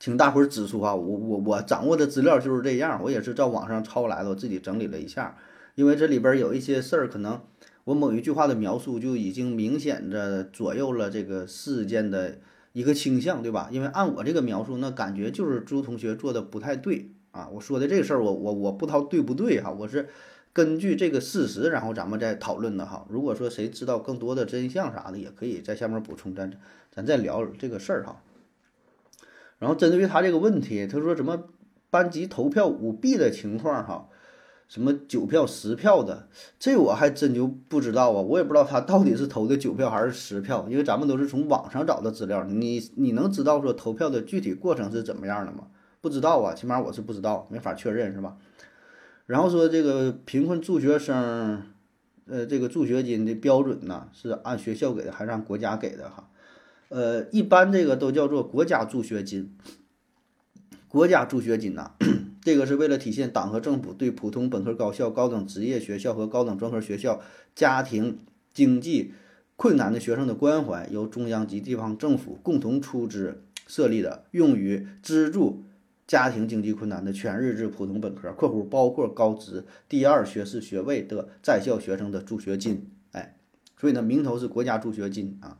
[0.00, 5.36] 请大伙儿指出哈，我我我掌握的资料就是这样，我也是在网上抄来的，我自己整理了一下，
[5.76, 7.40] 因为这里边有一些事儿可能。
[7.90, 12.38] 我某一句话的描述就已经明显着左右了这个事件的
[12.72, 13.68] 一个倾向，对吧？
[13.72, 17.48] 因为按我这个描述，那感觉就是朱同学做的不太对啊。
[17.52, 19.72] 我说的这个事儿，我我我不知道对不对哈。
[19.72, 20.08] 我是
[20.52, 23.04] 根据这个事实，然后咱们再讨论的哈。
[23.10, 26.52] 如果说谁知道更多的真相啥的，也可以在下面补充，咱
[26.92, 28.22] 咱再聊这个事儿哈。
[29.58, 31.42] 然后针对于他这个问题，他说什么
[31.90, 34.08] 班级投票舞弊的情况哈。
[34.70, 36.28] 什么九票十票的，
[36.60, 38.20] 这我还真就不知道啊！
[38.20, 42.44] 我也不知道他到底是投的九票还是十票，因为咱们都是从网上找的资料。
[42.44, 45.66] 你你能知道说投票的具体过程是怎么样的吗？
[46.00, 48.36] 不知道啊，起码我是不知道，没法确认，是吧？
[49.26, 51.64] 然后说这个贫困助学生，
[52.28, 56.08] 呃，这个助学金的标准呢，是按学校给的还是按国家给的？
[56.08, 56.30] 哈，
[56.90, 59.58] 呃，一般这个都叫做国家助学金。
[60.86, 61.94] 国家助学金呐。
[62.42, 67.20] 这个是为了体现党和政府对普通本科高校、高等职业学校和高等专科学校
[67.54, 68.18] 家庭
[68.54, 69.12] 经济
[69.56, 75.64] 困难的学生的关怀，由中央及地方政府共同出资设立的，用于资助
[76.06, 82.90] 家庭经济困难的全日制普通本科（括弧包括高职第二学士学位的在校学生的助学金）。
[83.12, 83.36] 哎，
[83.78, 85.58] 所以呢，名头是国家助学金啊。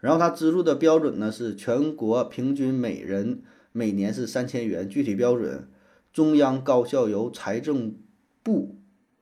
[0.00, 5.68] 然后它资助的标准呢是全国平均每人每年是三千元，具体标准。
[6.16, 7.94] 中央高校由财政
[8.42, 8.78] 部、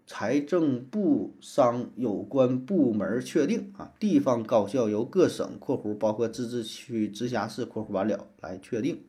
[0.06, 9.02] 财政部商有关部门确定啊，地方高校由各省（括弧包括自治区、直辖市）（括弧完了）来确定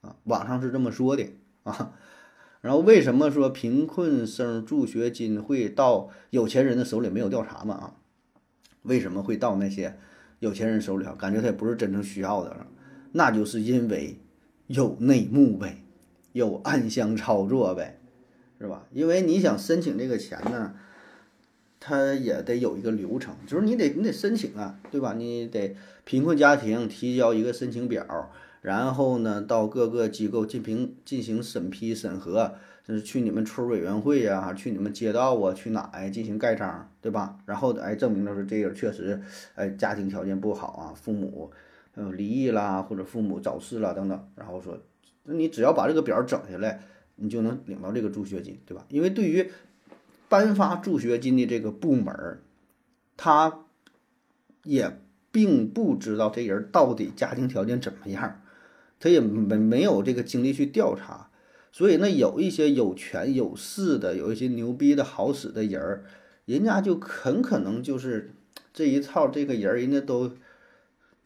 [0.00, 0.16] 啊。
[0.24, 1.28] 网上是这么说的
[1.62, 1.94] 啊。
[2.60, 7.08] 然后为什么说贫困生助学金会到有钱人的手里？
[7.08, 7.94] 没有调查嘛啊？
[8.82, 9.96] 为什么会到那些
[10.40, 11.14] 有钱人手里啊？
[11.16, 12.66] 感觉他也不是真正需要的，
[13.12, 14.18] 那就是因为
[14.66, 15.84] 有内幕呗。
[16.38, 17.98] 有暗箱操作呗，
[18.60, 18.86] 是吧？
[18.92, 20.74] 因为你想申请这个钱呢，
[21.80, 25.14] 他也得有一个流程，就是你得你得申请啊，对吧？
[25.14, 28.30] 你得贫困家庭提交一个申请表，
[28.62, 32.54] 然后呢到各个机构进行进行审批审核，
[32.86, 37.36] 就是去你们村委员会呀、去你们街道啊，去哪哎进行盖章，对吧？
[37.46, 39.20] 然后哎证明了说这个确实
[39.54, 41.50] 哎家庭条件不好啊，父母
[41.94, 44.78] 嗯离异啦，或者父母早逝啦等等，然后说
[45.28, 46.82] 你只要把这个表整下来，
[47.16, 48.84] 你就能领到这个助学金，对吧？
[48.88, 49.50] 因为对于
[50.28, 52.40] 颁发助学金的这个部门，
[53.16, 53.64] 他
[54.64, 58.40] 也并不知道这人到底家庭条件怎么样，
[59.00, 61.30] 他也没没有这个精力去调查，
[61.72, 66.04] 所以呢，有一些有权有势的，有一些牛逼的好使的人儿，
[66.46, 68.34] 人家就很可能就是
[68.72, 70.32] 这一套这个人儿，人家都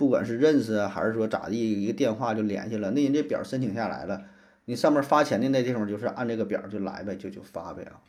[0.03, 4.25] 不管是认识啊，还是说咋地，一个电话就联系了，那人这表申请下来了，
[4.65, 8.03] 你上面发钱的那地方就是按这个表就来呗，就就发呗啊。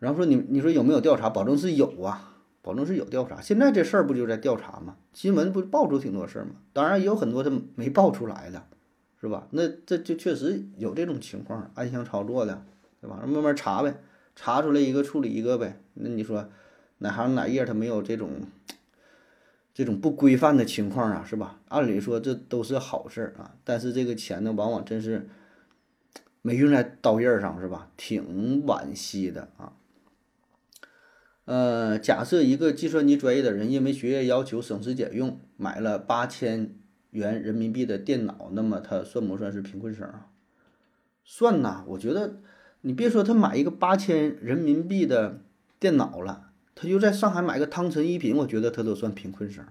[0.00, 1.30] 然后说你你说有没有调查？
[1.30, 3.40] 保证是有啊，保证是有调查。
[3.40, 4.96] 现在这事儿不就在调查吗？
[5.12, 6.56] 新闻不爆出挺多事儿吗？
[6.72, 8.64] 当然也有很多他没爆出来的，
[9.20, 9.46] 是吧？
[9.52, 12.64] 那这就确实有这种情况，暗箱操作的，
[13.00, 13.22] 对吧？
[13.24, 13.94] 慢慢查呗，
[14.34, 15.78] 查出来一个处理一个呗。
[15.94, 16.48] 那你说
[16.98, 18.30] 哪行哪业他没有这种
[19.74, 21.60] 这种不规范的情况啊，是吧？
[21.68, 25.28] 按理说这都是好事儿啊，但是这个钱呢，往往真是
[26.42, 27.90] 没用在刀刃上，是吧？
[27.96, 29.72] 挺惋惜的啊。
[31.46, 36.76] 呃，假设一个计算机专业的人因为学业要求省吃俭用买了八千
[37.10, 40.28] 元人民币的电脑，那么他算不算是贫困生啊？
[41.24, 42.36] 算呐，我觉得
[42.82, 45.40] 你别说他买一个八千人民币的
[45.80, 49.64] 电脑了，他就在上海买个汤臣一品，我觉得他都算贫困生。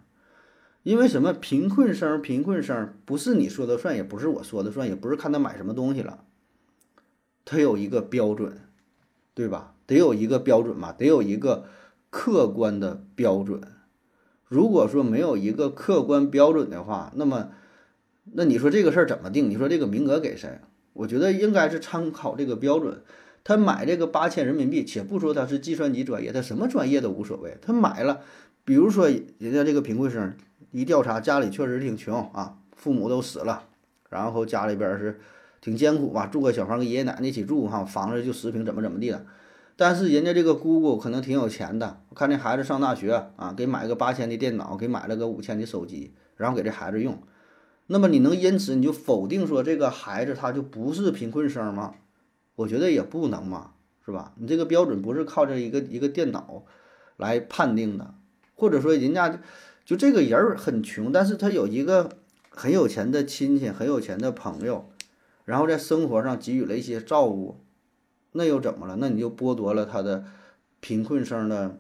[0.84, 1.32] 因为什么？
[1.32, 6.26] 贫困生，贫困生不是你说的算，也不是我说的算，也不是看他买什么东西了，
[7.46, 8.60] 他有一个标准，
[9.34, 9.76] 对吧？
[9.86, 11.66] 得有一个标准嘛，得有一个
[12.10, 13.62] 客观的标准。
[14.48, 17.52] 如果说没有一个客观标准的话，那么，
[18.34, 19.50] 那你说这个事儿怎么定？
[19.50, 20.60] 你说这个名额给谁？
[20.94, 23.02] 我觉得应该是参考这个标准。
[23.44, 27.58] 他买这个八千人民币，且不说他是计算机专业，他什么专业都无所谓。
[27.62, 28.22] 他买了，
[28.64, 30.34] 比如说人家这个贫困生，
[30.72, 33.64] 一调查家里确实挺穷啊，父母都死了，
[34.10, 35.20] 然后家里边是
[35.60, 39.26] 挺艰苦吧，住个小房跟爷爷奶奶一起住哈，房子就十平，怎么怎么地的。
[39.76, 47.18] 但是人家这个姑姑可能挺有钱的，我看这孩子上大学啊，给买个八千的电脑，给买了个五千的手机，然后给这孩子用。
[47.88, 51.96] 那么你能因此你就否定说这个孩子他就不是贫困生吗？
[52.56, 53.72] 我觉得也不能嘛，
[54.06, 54.34] 是吧？
[54.38, 56.66] 你这个标准不是靠这一个一个电脑
[57.18, 58.14] 来判定的，
[58.56, 59.40] 或者说人家
[59.86, 62.18] 就这个人很穷，但是他有一个
[62.50, 64.90] 很有钱的亲戚，很有钱的朋友，
[65.46, 67.60] 然后在生活上给予了一些照顾。
[68.34, 68.96] 那又怎么了？
[69.00, 70.26] 那你就剥夺了他的
[70.80, 71.80] 贫困生的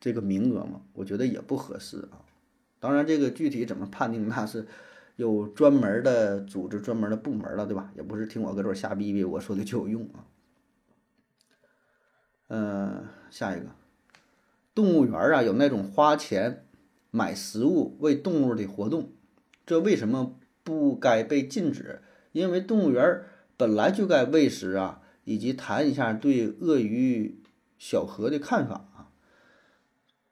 [0.00, 0.80] 这个名额吗？
[0.94, 2.24] 我觉得也不合适啊。
[2.78, 4.66] 当然，这个具体怎么判定，那是
[5.16, 7.90] 有专门的组织、专门的部门了，对吧？
[7.96, 10.24] 也不是听我搁这儿瞎逼逼，我说的就有用啊。
[12.48, 13.66] 嗯，下一个，
[14.74, 16.64] 动物园啊，有那种花钱
[17.10, 19.10] 买食物喂动物的活动，
[19.66, 22.02] 这为什么不该被禁止？
[22.32, 23.22] 因为动物园
[23.56, 25.02] 本来就该喂食啊。
[25.28, 27.42] 以及谈一下对鳄鱼
[27.78, 29.10] 小河的看法啊。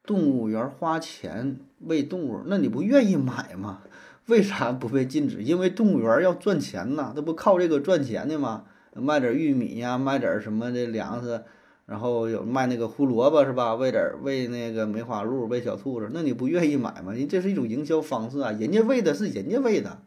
[0.05, 3.83] 动物园花钱喂动物，那你不愿意买吗？
[4.27, 5.43] 为啥不被禁止？
[5.45, 8.65] 因为动物园要赚钱呐，它不靠这个赚钱的吗？
[8.95, 11.43] 卖点玉米呀，卖点什么的粮食，
[11.87, 13.75] 然后有卖那个胡萝卜是吧？
[13.75, 17.13] 喂点喂那个梅花鹿，喂小兔子，那你不愿意买吗？
[17.13, 19.99] 人这是一种营销方式啊，人家喂的是人家喂的，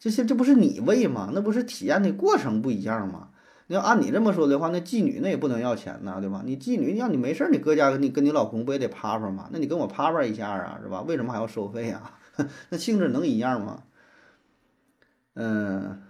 [0.00, 1.30] 这些这不是你喂吗？
[1.34, 3.28] 那不是体验的过程不一样吗？
[3.68, 6.42] 你要按你这么说的话，那妓女那也不能要钱呐，对吧？
[6.44, 9.48] 你妓女要你没事儿，你搁家你跟你老公不也得趴趴吗？
[9.52, 11.02] 那你跟我趴趴一下啊，是吧？
[11.06, 12.18] 为什么还要收费啊？
[12.70, 13.82] 那性质能一样吗？
[15.34, 16.00] 嗯，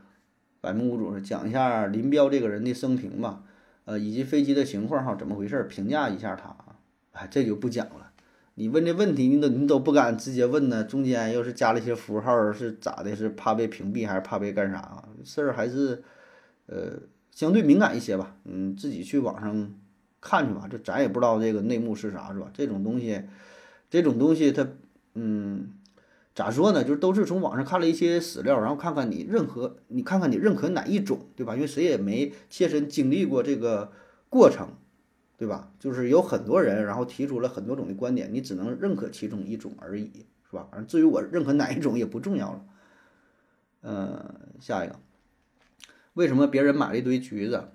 [0.61, 3.43] 百目屋主讲一下林彪这个人的生平吧，
[3.85, 5.63] 呃，以及飞机的情况哈，怎么回事？
[5.65, 6.77] 评价一下他啊，
[7.13, 8.13] 哎，这就不讲了。
[8.55, 13.15] 你问这问题，你都你都不敢直接问呢，中间又是加了一些符号，是咋的？
[13.17, 15.05] 是怕被屏蔽还是怕被干啥？
[15.25, 16.03] 事儿还是
[16.67, 16.99] 呃。
[17.35, 19.75] 相对敏感一些吧，嗯，自己去网上
[20.21, 22.51] 看去吧，这咱也不知道这个内幕是啥，是吧？
[22.53, 23.23] 这种东西，
[23.89, 24.69] 这种东西它，
[25.15, 25.71] 嗯，
[26.35, 26.83] 咋说呢？
[26.83, 31.55] 就是都是从网上看了一些史料，然后看看你任何，你看看你认可哪一种，对吧？
[31.55, 33.93] 因为谁也没切身经历过这个
[34.31, 34.69] 过程，
[35.37, 35.71] 对吧？
[35.79, 40.11] 就是有很多人，然后提出了很多种的观点，你只能认可其中一种而已，
[40.49, 40.69] 是吧？
[40.89, 42.65] 至于我认可哪一种也不重要了。
[43.83, 44.97] 嗯，下一个。
[46.15, 47.69] 为什么别人买了一堆橘子，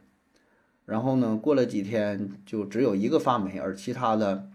[0.86, 4.50] 然后呢，过了几天就只有一个发霉，而其他的，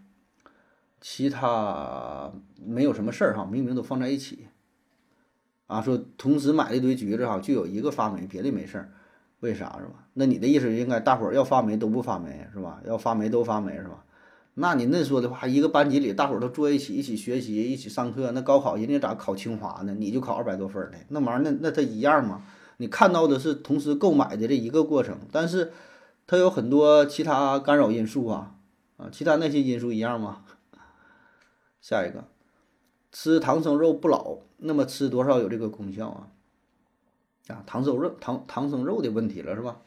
[1.03, 2.31] 其他
[2.65, 4.47] 没有什么事儿哈，明明都放在一起。
[5.67, 8.89] 啊，说同时买了一堆橘子哈，就有一个发霉，别的没事儿，
[9.41, 10.07] 为啥是吧？
[10.13, 12.81] 那你的意思应该大伙儿要发霉都不发霉是吧？
[12.85, 14.05] 要发霉都发霉是吧？
[14.53, 19.93] 那你那说的话，一个班级里大伙儿都坐一起，一起学习，一起上课，那高考人家咋考清华呢？
[19.99, 22.43] 你就考二百多分儿的，那玩意儿那那它一样吗？
[22.77, 25.73] 你看到的是同时购买的这一个过程，但是
[26.27, 28.55] 它有很多其他干扰因素啊
[28.95, 30.43] 啊，其他那些因素一样吗？
[31.83, 32.29] 下一个，
[33.11, 36.31] 吃唐僧肉不老，那么吃多少有这个功效啊？
[37.49, 39.81] 啊，唐僧肉唐唐僧肉的问题了是吧？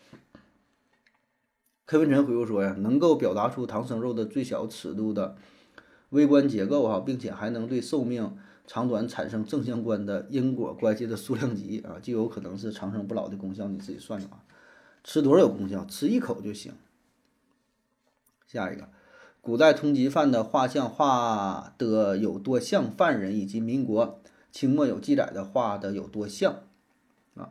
[1.87, 5.39] 柯文晨回复说呀，能够表达出唐僧肉的最小尺度的
[6.11, 13.67] 微观结构哈，并且还能对寿命长短产生正相关的因果关系的数量级啊，就有可能是长生不老的功效。
[13.69, 14.45] 你自己算算啊，
[15.03, 15.83] 吃多少有功效？
[15.87, 16.75] 吃一口就行。
[18.47, 18.87] 下一个，
[19.47, 24.19] 古代通缉犯的画像画的有多像犯人，以及民国
[24.51, 26.63] 清末有记载的画的有多像？
[27.37, 27.51] 啊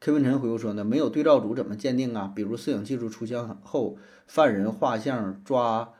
[0.00, 2.32] 柯文臣回复说呢，没有对照组怎么鉴定啊？
[2.34, 3.96] 比如摄影技术出现后，
[4.26, 5.92] 犯人画像抓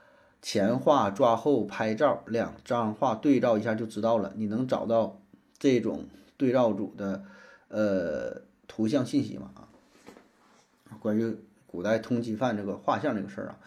[0.43, 4.33] 前画抓后拍照，两张画对照一下就知道了。
[4.35, 5.21] 你能找到
[5.57, 7.23] 这种对照组的
[7.69, 9.53] 呃图像信息吗？
[9.55, 11.37] 啊，关于
[11.69, 13.59] 古代通缉犯这个画像这个事儿啊，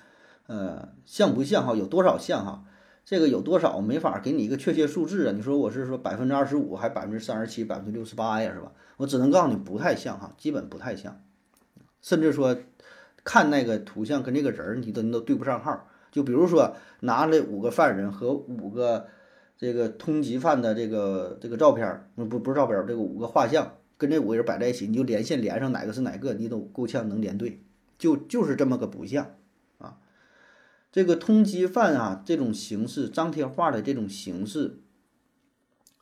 [0.51, 1.73] 呃，像不像哈？
[1.73, 2.65] 有多少像哈？
[3.05, 5.31] 这个有多少没法给你一个确切数字啊？
[5.33, 8.73] 你说我是说百分之二十五，还百分之三十七，百分之六十八呀，是吧？
[8.97, 11.23] 我只能告诉你不太像哈，基本不太像，
[12.01, 12.57] 甚至说
[13.23, 15.87] 看那个图像跟这个人儿你都你都对不上号。
[16.11, 19.07] 就比如说拿了五个犯人和五个
[19.57, 27.63] 这个通缉犯的这个这个照片儿，不不是照片，这个五个画像跟这五个人摆在一起，你就连线连上哪个是哪个，你都够呛能连对，
[27.97, 29.27] 就就是这么个不像。
[30.91, 34.79] 这个通缉犯啊，这种形式张贴画的这种形式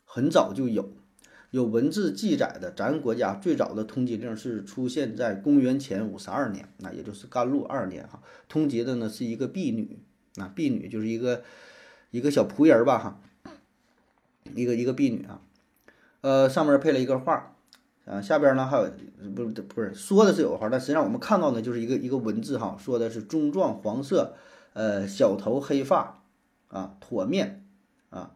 [0.06, 0.94] 很早就有。
[1.52, 8.22] 有文字记载的，咱国家最早的通缉令是出现在公元前五十二年，那也就是甘露二年哈。
[8.48, 9.98] 通缉的呢是一个婢女，
[10.36, 11.42] 那，婢女就是一个
[12.12, 13.20] 一个小仆人吧哈，
[14.54, 15.42] 一个一个婢女啊，
[16.22, 17.56] 呃，上面配了一个画，
[18.06, 18.92] 啊，下边呢还有
[19.36, 24.36] 不是不是说的是有画，但实际上我们看到的就是一个一个文字哈，说的是中状黄色，
[24.80, 26.24] 呃，小头黑发，
[26.70, 27.66] 啊，驼面，
[28.10, 28.32] 啊，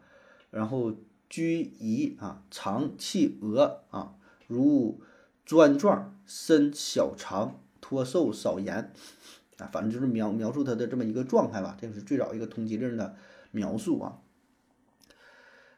[0.50, 0.94] 然后。
[1.26, 4.14] 居仪啊，长气额啊，
[4.46, 5.00] 如
[5.44, 8.92] 砖状，身小长，脱瘦少盐
[9.58, 11.76] 啊，反正就是描描述他的这么一个状态吧。
[11.80, 13.16] 这个是最早一个通缉令的
[13.50, 14.18] 描述啊。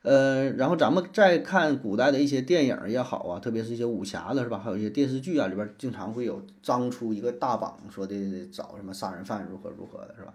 [0.02, 4.58] 呃，然后咱们再看古代的一些电影也好啊，特别是一些武侠的是吧？
[4.58, 10.34] 还有一些电视剧啊，里边经常会有张出一个大榜，说的找什么杀人犯如何如何的是吧？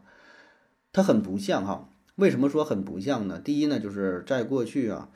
[0.94, 1.90] 他很不像哈。
[2.16, 3.40] 为什么说很不像呢？
[3.40, 5.10] 第一呢，就是在过去啊，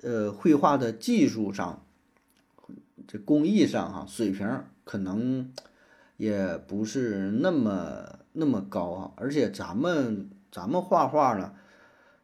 [0.00, 1.84] 呃，绘画的技术上，
[3.06, 5.52] 这工艺上哈，水平可能
[6.16, 9.12] 也不是那么那么高啊。
[9.16, 11.52] 而且咱们咱们画画呢，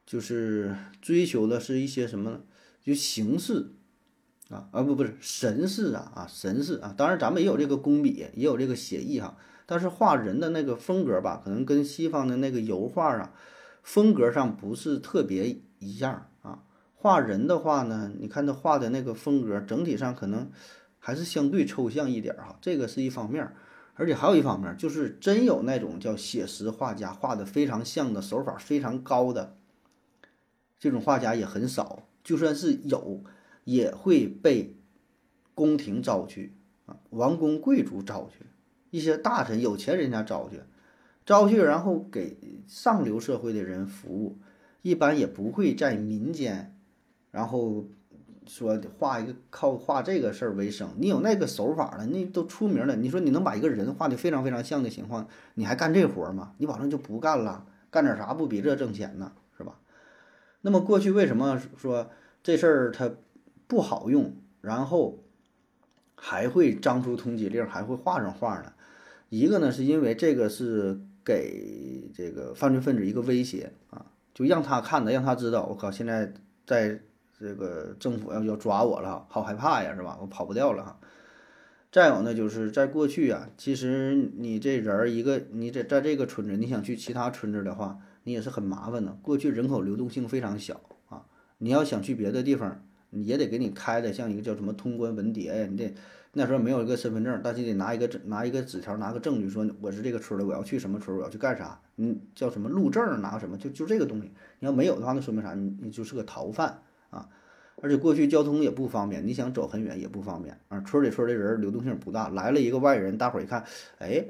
[0.04, 2.40] 就是追求的是一些什么呢？
[2.82, 3.72] 就形式
[4.48, 6.94] 啊，啊不不是神似啊啊神似啊。
[6.96, 9.36] 当然，咱们也有这个工笔，也有这个写意哈。
[9.70, 13.34] 但是画人的那个风格吧，可能跟西方的那个油画啊。
[13.82, 16.62] 风格上不是特别一样啊，
[16.94, 20.50] 画人的话呢，你看他画的那个风格，整体上可能
[20.98, 23.50] 还是相对抽象一点哈，这个是一方面，
[23.94, 29.56] 而且还有一方面就是真有那种叫写实画家画的非常像的手法非常高的
[30.78, 33.22] 这种画家也很少，就算是有，
[33.64, 34.76] 也会被
[35.54, 36.54] 宫廷招去
[36.86, 38.46] 啊，王公贵族招去，
[38.90, 40.60] 一些大臣有钱人家招去。
[41.26, 44.38] 招去，然后给上流社会的人服务，
[44.80, 46.74] 一般也不会在民间，
[47.30, 47.86] 然后
[48.46, 50.88] 说画一个靠画这个事儿为生。
[50.96, 52.96] 你有那个手法了，那都出名了。
[52.96, 56.54] 你说你能把一个人画的非常非常像的情况，你还干这活吗？
[56.56, 59.32] 你保证就不干了，干点啥不比这挣钱呢？
[59.58, 59.78] 是吧？
[60.62, 62.10] 那么过去为什么说
[62.42, 63.10] 这事儿它
[63.66, 65.18] 不好用，然后
[66.14, 68.72] 还会张出通缉令，还会画上画呢？
[69.28, 71.00] 一个呢，是因为这个是。
[71.24, 76.32] 给这个犯罪分子一个威胁啊，就让他看的，让他知道，我靠，现在
[76.66, 76.98] 在
[77.38, 80.16] 这个政府要要抓我了，好害怕呀，是吧？
[80.22, 80.98] 我跑不掉了哈。
[81.92, 89.12] 再有呢，就是在过去啊，其实你这人儿一个，你在在这个村子，你想去其他村子的话，你也是很麻烦的。
[89.20, 91.26] 过去人口流动性非常小啊，
[91.58, 95.92] 你要想去别的地方，你也得给你开的像一个叫什么通关文牒呀，你得。
[96.38, 101.80] 那时候没有一个身份证，但是得拿一个，拿一个纸条，拿个证据，说我是这个村的，我要去什么村，我要去干啥？
[101.96, 103.20] 嗯，叫什么路证？
[103.20, 103.58] 拿个什么？
[103.58, 104.30] 就就这个东西。
[104.60, 105.54] 你要没有的话，那说明啥？
[105.54, 106.80] 你你就是个逃犯
[107.10, 107.28] 啊。
[107.82, 110.80] 而且过去交通也不方便，你想走很远也不方便啊。
[110.82, 113.64] 村里村的人流动性不大，来了一个外人，大伙儿一看，
[113.98, 114.24] 哎，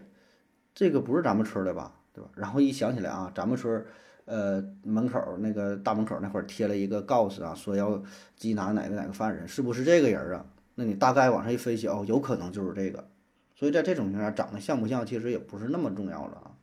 [0.75, 2.31] 这个不是咱们村的吧，对吧？
[2.35, 3.85] 然后一想起来啊，咱们村，
[4.25, 8.03] 呃，门口那个大门口那块儿贴了一个告示啊，说要
[8.39, 10.47] 缉拿哪个哪个犯人，是不是这个人啊？
[10.81, 13.11] 那你大概往上一分析，哦，有可能就是这个。
[13.57, 16.55] 所以在这种情况下，长得像不像其实也不是那么重要了啊。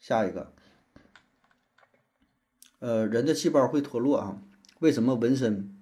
[0.00, 0.52] 下一个。
[2.80, 4.42] 呃，人的细胞会脱落啊？
[4.80, 5.76] 为什么纹身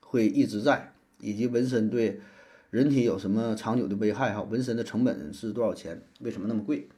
[0.00, 0.92] 会一直在？
[1.20, 2.20] 以及纹身对
[2.68, 4.34] 人体有什么长久的危害？
[4.34, 6.02] 哈，纹身的成本是多少钱？
[6.20, 6.90] 为什么那么贵？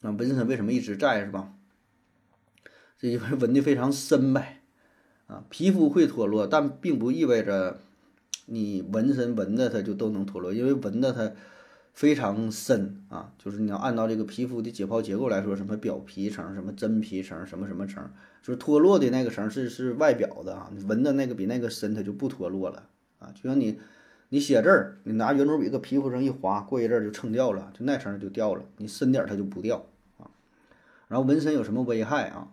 [0.00, 1.52] 啊，纹身为什么一直在是吧？
[2.98, 4.55] 这因为 纹的非常深呗。
[5.26, 7.78] 啊，皮肤会脱落，但并不意味着
[8.46, 11.32] 你纹身纹的它就都能脱落，因为纹的它。
[11.96, 18.04] 非常深啊，就是你要按照这个皮肤的解剖结构来说，什么表皮层、什么真皮层、什么什么层，
[18.42, 22.82] 就是脱落的那个层是是外表的啊，你纹的那个比那个深，它就不脱落了
[23.18, 23.32] 啊。
[23.34, 23.80] 就像你
[24.28, 29.86] 你写字儿，你拿圆珠笔搁皮肤上一划，过一阵儿就蹭掉了，就那层就掉了，你深点儿它就不掉
[30.18, 30.28] 啊。
[31.08, 32.48] 然后纹身有什么危害啊？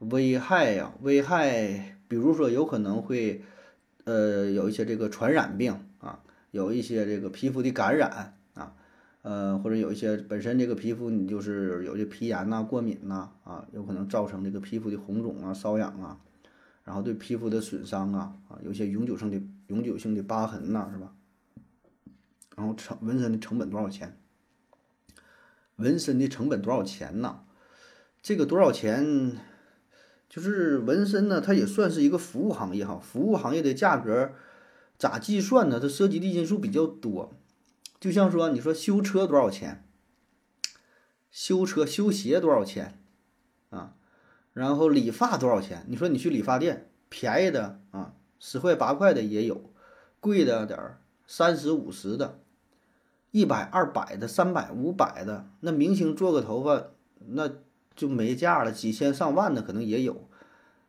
[0.00, 3.42] 危害呀，危害，比如说有可能会
[4.04, 8.74] 呃有一些这个传染病啊，有一些这个皮肤的感染啊。
[9.22, 16.20] 呃，或者有一些本身这个皮肤你就是有些皮炎呐、过敏呐，啊，有可能造成这个皮肤的红肿啊、瘙痒啊，
[16.84, 21.12] 然后对皮肤的损伤啊，啊，有些永久性的永久性的疤痕呐，是吧？
[22.56, 24.16] 然后成纹身的成本多少钱？
[25.74, 27.40] 纹身的成本多少钱呢？
[28.22, 29.38] 这个多少钱？
[30.28, 34.32] 就是纹身呢，它也算是一个服务行业哈，服务行业的价格
[34.98, 35.78] 咋计算呢？
[35.80, 37.32] 它涉及的因素比较多。
[37.98, 39.84] 就像说，你说修车多少钱？
[41.30, 42.98] 修车修鞋多少钱？
[43.70, 43.94] 啊，
[44.52, 45.84] 然后理发多少钱？
[45.88, 49.70] 你说你去理发店，便宜的啊，十块八块的也有，
[50.20, 52.40] 贵的点儿，三十五十的，
[53.30, 55.46] 一百二百的，三百五百的。
[55.60, 56.88] 那明星做个头发，
[57.28, 57.50] 那
[57.96, 60.28] 就没价了，几千上万的可能也有。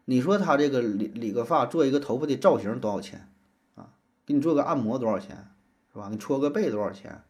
[0.06, 3.28] 你说他这个理理个发，做一个头发的造型多少钱？
[3.76, 3.90] 啊，
[4.26, 5.48] 给你做个按摩多少钱？
[5.92, 6.10] 是吧？
[6.12, 7.24] 你搓个背多少钱？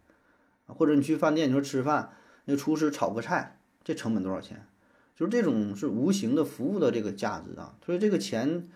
[0.65, 2.11] 或者你去饭店，你说吃饭，
[2.45, 4.67] 那厨师炒个菜，这成本多少钱？
[5.15, 7.75] 就是这种是无形的服务的这个价值啊。
[7.85, 8.67] 所以这个钱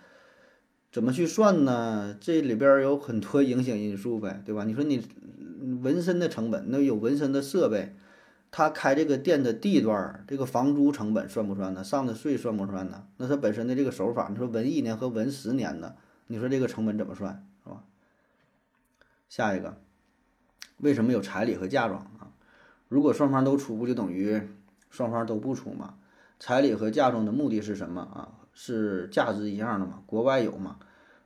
[0.92, 2.18] 怎么去算呢？
[2.20, 4.64] 这里边有很多影响因素呗，对吧？
[4.64, 5.06] 你说你
[5.84, 7.94] 纹身的成本，那有纹身的设备，
[8.52, 11.82] 他开这个店的地段，这个房租成本算不算呢？
[11.84, 13.08] 上的税算不算呢？
[13.16, 15.96] 那他本身的这个手法，你说纹一年和纹十年的，
[16.28, 17.48] 你说这个成本怎么算？
[17.64, 17.84] 是吧
[19.30, 19.78] 下一个，
[20.78, 22.34] 为什么有彩礼和嫁妆啊？
[22.90, 24.42] 如果双方都出，不就等于
[24.90, 25.96] 双方都不出吗？
[26.38, 28.34] 彩礼和嫁妆的目的是什么啊？
[28.54, 30.04] 是价值一样的吗？
[30.06, 30.78] 国外有吗？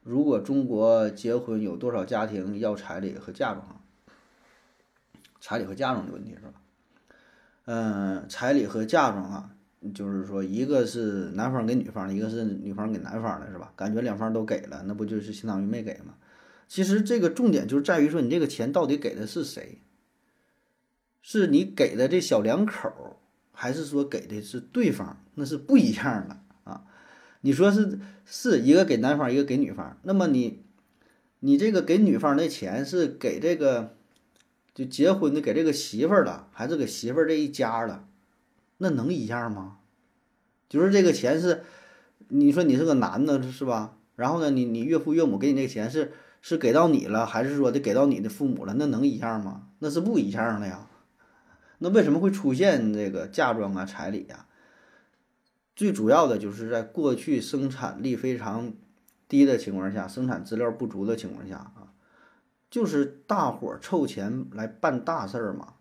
[0.04, 3.82] 如果中国结婚，有多少家庭要彩礼和嫁妆？
[5.40, 6.62] 彩礼和嫁妆的问题是吧？
[7.66, 9.50] 嗯，彩礼和嫁妆啊，
[9.94, 13.74] 就是说一个是男方给女方，一个是女方给男方的，是吧？
[13.76, 16.14] 感觉两方都给了，那不就是相当于没给吗？
[16.68, 19.80] 其实这个重点就是在于说，你这个钱到底给的是谁？
[21.22, 23.18] 是你给的这小两口，
[23.52, 25.18] 还是说给的是对方？
[25.34, 26.84] 那是不一样的啊！
[27.42, 30.64] 你说是是一个给男方，一个给女方，那么你
[31.40, 33.96] 你这个给女方的钱是给这个
[34.76, 38.08] 就结婚的给这个媳妇儿了，还是给媳妇儿这一家了？
[38.78, 39.78] 那能一样吗？
[40.70, 41.64] 就是这个钱是
[42.28, 43.98] 你说你是个男的，是吧？
[44.16, 46.14] 然后呢，你你岳父岳母给你那钱是？
[46.48, 48.76] 是给到你了，还是说得给到你的父母了？
[48.78, 49.70] 那能一样吗？
[49.80, 50.88] 那是不一样的呀。
[51.80, 54.46] 那为什么会出现这个嫁妆啊、彩礼呀？
[55.76, 58.72] 最主要的就是在过去生产力非常
[59.28, 61.85] 低的情况下，生产资料不足的情况下啊，
[62.76, 65.76] 就是大伙儿凑钱来办大事儿嘛。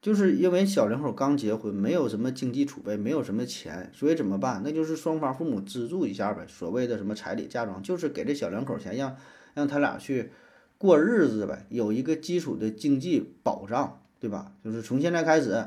[0.00, 4.62] 就是因为小两口刚结婚，没有什么经济储备，没有什么钱，所以怎么办？
[4.64, 6.46] 那就是双方父母资助一下呗。
[6.46, 9.16] 所谓的什么彩礼、嫁妆，就是给这小两口钱让。
[9.54, 10.30] 让他俩去
[10.78, 14.54] 过日子呗，有一个基础的经济保障，对吧？
[14.64, 15.66] 就是从现在开始，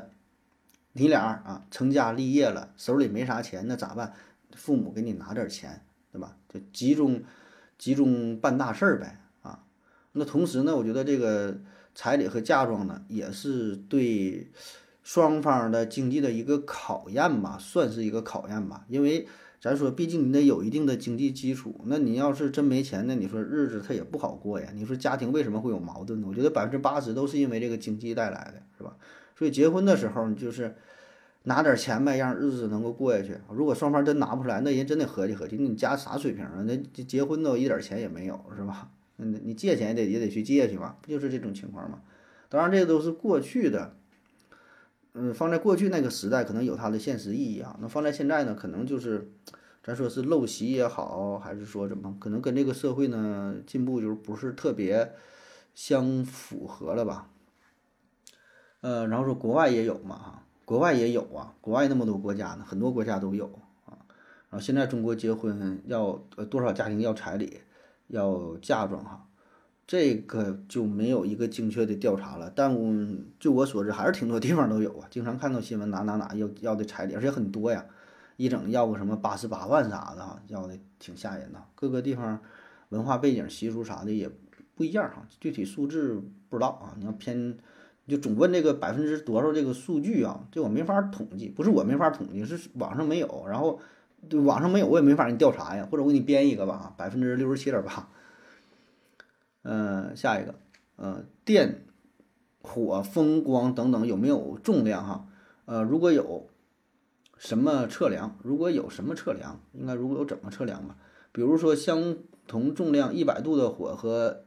[0.94, 4.14] 你俩啊成家立业了，手里没啥钱，那咋办？
[4.56, 6.36] 父母给你拿点钱，对吧？
[6.48, 7.22] 就集中
[7.78, 9.20] 集中办大事儿呗，
[10.16, 11.56] 那同时呢，我觉得这个
[11.94, 14.50] 彩礼和嫁妆呢，也是对
[15.02, 19.28] 双方的经济的一个考验吧，算是一个考验吧，因为。
[19.58, 21.80] 咱说，毕竟你得有一定的经济基础。
[21.86, 24.68] 那你要是真没钱，那你说日子他也不好过呀。
[24.74, 26.26] 你说家庭为什么会有矛盾呢？
[26.28, 28.94] 我觉得百分之八十都是因为这个经济带来的，是吧？
[29.34, 30.76] 所以结婚的时候，你就是
[31.44, 33.38] 拿点钱呗，让日子能够过下去。
[33.50, 36.62] 如果双方真拿不出来，那人真得合计合计，你家啥水平啊？
[36.64, 38.90] 那结婚都一点钱也没有，是吧？
[39.18, 42.02] 嗯，你借钱也得也得去借去吧，不就是这种情况吗？
[42.48, 43.96] 当然，这都是过去的，
[45.14, 47.76] 嗯，放在过去那个时代，可能有它的现实意义啊。
[47.80, 49.30] 那放在现在呢，可能就是，
[49.82, 55.12] 咱说是陋习也好，还是说怎么，可能跟这个社会呢进步就是不是特别
[55.74, 57.30] 相符合了吧？
[58.82, 63.46] 呃，然后说国外也有嘛，哈，国外也有啊，国外那么多国家呢，很多国家都有
[63.86, 63.98] 啊。
[64.50, 67.60] 然后现在中国结婚要呃多少家庭要彩礼，
[68.08, 69.22] 要嫁妆哈。
[69.86, 72.76] 这个就没有一个精确的调查了，但
[73.38, 75.06] 据我所知，还是挺多地方都有啊。
[75.08, 77.86] 经常看到新闻，哪哪哪要要的彩礼，而且很多呀，
[78.36, 81.62] 一整要个什么八十八万啥的哈，要的挺吓人的。
[81.76, 82.40] 各个地方
[82.88, 84.28] 文化背景、习俗啥的也
[84.74, 86.96] 不一样哈，具体数字不知道啊。
[86.98, 87.56] 你要偏，
[88.08, 93.78] 就总问这个百分之多少这个数据啊，这我没法统计，不是我没法统计，是网上没有，然后
[94.44, 98.08] 网上没有，我也没法给你调查呀，或者我给你编一个吧，百分之六十七点八。
[99.62, 100.54] 嗯，下一个，
[100.96, 101.84] 呃，电、
[102.60, 105.28] 火、风、光等等有没有重量哈？
[105.64, 106.48] 呃，如果有，
[107.36, 108.38] 什么测量？
[108.42, 109.60] 如果有什么测量？
[109.72, 110.96] 应该如果有怎么测量吧？
[111.32, 114.44] 比如说相同重量一百度的火和，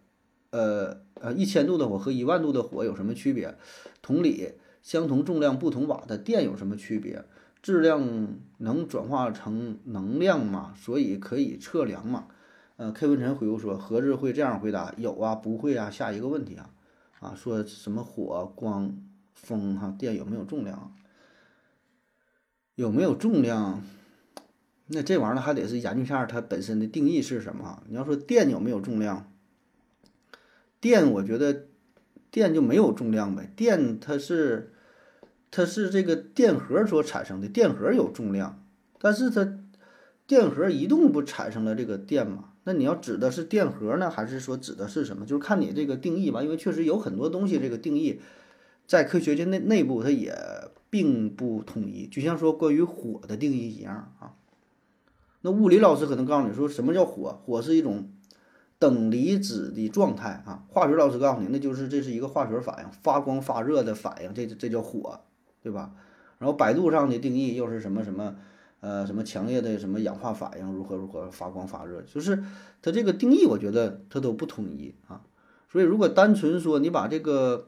[0.49, 3.55] 呃呃一千度的火和一万度的火有什么区别？
[4.01, 7.23] 同理，相同重量不同瓦的电有什么区别？
[7.61, 10.73] 质量能转化成能量吗？
[10.77, 12.27] 所以可以测量吗？
[12.77, 14.93] 呃，K 文臣回复说：“何志会这样回答？
[14.97, 15.89] 有啊，不会啊。
[15.89, 16.69] 下一个问题啊，
[17.19, 18.97] 啊，说什么火、光、
[19.33, 20.93] 风哈，电有没有重量？
[22.75, 23.83] 有没有重量？
[24.87, 27.83] 那这玩意儿还得是研究一下它本身的定义是什么。
[27.89, 29.29] 你要说电有没有重量？
[30.79, 31.65] 电，我觉得
[32.31, 33.51] 电就没有重量呗。
[33.57, 34.71] 电它是
[35.51, 38.63] 它是这个电荷所产生的，电荷有重量，
[38.99, 39.57] 但是它
[40.27, 45.25] 电荷移动不产生了这个电吗？”那你要指的是电荷呢，还是说指的是什么？
[45.25, 48.21] 就是看你这个定义吧，因为确实有很多东西，这个定义
[48.85, 50.37] 在科学界内内部它也
[50.89, 52.05] 并不统一。
[52.05, 54.33] 就像说关于火的定义一样啊。
[55.41, 57.41] 那物理老师可能告诉你说什么叫火？
[57.43, 58.11] 火是一种
[58.77, 60.63] 等离子的状态啊。
[60.67, 65.21] 化学老师告诉你，那就是这是一个化学反应，发光发热的反应，这这叫火，
[65.61, 65.91] 对吧？
[66.37, 68.35] 然后百度上的定义又是什么什么？
[68.81, 72.41] 呃，什么强烈的什么氧化反应，如何如何发光发热，就是
[72.81, 75.21] 它这个定义，我觉得它都不统一啊。
[75.69, 77.67] 所以如果单纯说你把这个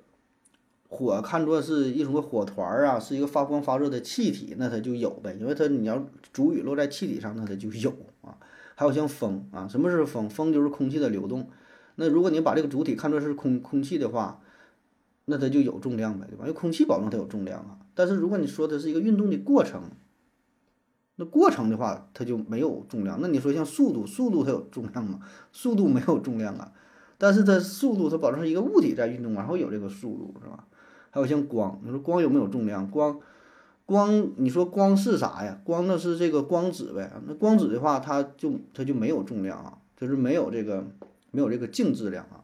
[0.88, 8.38] 火看作是一种个火团儿啊，是一个发光发热的气体，那它就有呗，因为它你要主语落在气体上，那它就有啊。
[8.76, 10.30] 还有像风啊，什么是风？
[10.30, 11.50] 风就是空气的流动。
[11.96, 14.40] 那如果你把这个主体看作是空空气的话，
[15.32, 16.44] 那它就有重量呗，对吧？
[16.44, 17.80] 因为空气保证它有重量啊。
[17.96, 19.82] 但是如果你说它是一个运动的过程，
[21.16, 23.20] 那过程的话，它就没有重量。
[23.22, 25.22] 那你说像速度，速度它有重量吗？
[25.54, 26.74] 速度没有重量啊。
[27.18, 30.68] 但是它速度，它保证是一个物体在运动，然后有这个速度，是吧？
[31.12, 32.90] 还有像光，你说光有没有重量？
[32.90, 33.20] 光，
[33.86, 35.60] 光，你说光是啥呀？
[35.64, 37.12] 光那是这个光子呗。
[37.28, 40.88] 那光子的话，它就它就没有重量啊，就是没有这个
[41.32, 42.42] 没有这个静质量啊。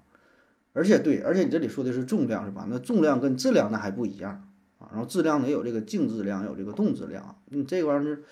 [0.77, 2.65] 而且对，而且你这里说的是重量是吧？
[2.69, 4.47] 那重量跟质量那还不一样
[4.79, 4.87] 啊。
[4.91, 7.35] 然后质量呢有这个静质量，有这个动质量。
[7.49, 8.23] 你这玩意儿。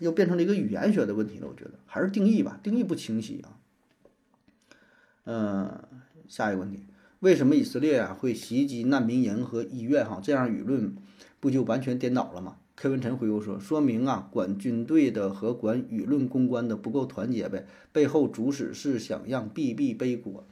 [0.00, 3.58] 又变成了一个语言学的问题了，我觉得还是定义吧，定义不清晰啊。
[5.24, 5.82] 嗯，
[6.28, 6.86] 下一个问题，
[7.18, 10.06] 为什么以色列啊会袭击难民营和医院？
[10.06, 10.94] 哈，这样舆论
[11.40, 20.46] 不就完全颠倒了吗柯文晨回复说，说明啊，管军队的和管舆论公关的不够团结呗，背后主使是想让 BB 背锅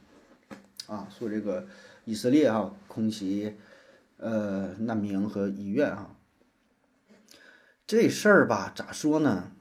[0.87, 1.07] 啊。
[1.09, 1.67] 说这个
[2.05, 3.55] 以色列啊空袭
[4.17, 6.15] 呃难民和医院啊。
[7.85, 9.51] 这事儿吧，咋说呢？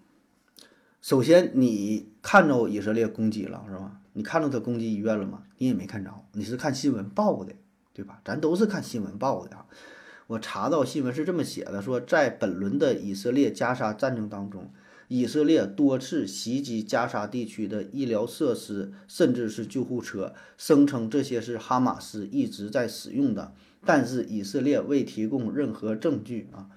[1.01, 4.01] 首先，你看着以色列攻击了是吧？
[4.15, 5.45] 你看着他攻击医院了吗？
[5.59, 7.55] 你也没看着，你是看新闻报的，
[7.93, 8.21] 对吧？
[8.25, 9.67] 咱都是看新闻报的啊。
[10.27, 14.73] 我查到新闻是这么写的：说在本轮的以色列加沙战争当中，
[15.09, 23.53] 以色列多次袭击加沙地区的医疗设施，甚至是救护车，声称这些是哈马斯一直在使用的，
[23.85, 26.69] 但是以色列未提供任何证据啊。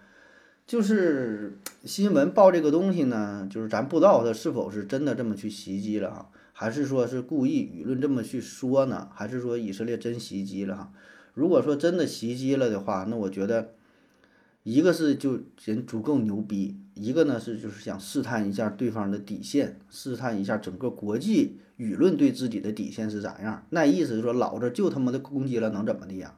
[0.68, 9.10] 就是新闻报这个东西呢，就是咱不知道他是否是真的这么去袭击了哈，还是说是故意舆论这么去说呢？
[9.12, 10.92] 还是说以色列真袭击了哈？
[11.34, 13.74] 如果说真的袭击了的话，那我觉得
[14.62, 23.66] 一个是就人足够牛逼，一个呢是就是想试探一下对方的底线，试探一下整个国际舆论对自己的底线是咋样。
[23.70, 26.36] 那意思是说，老子就他妈的攻击了，能怎么的呀？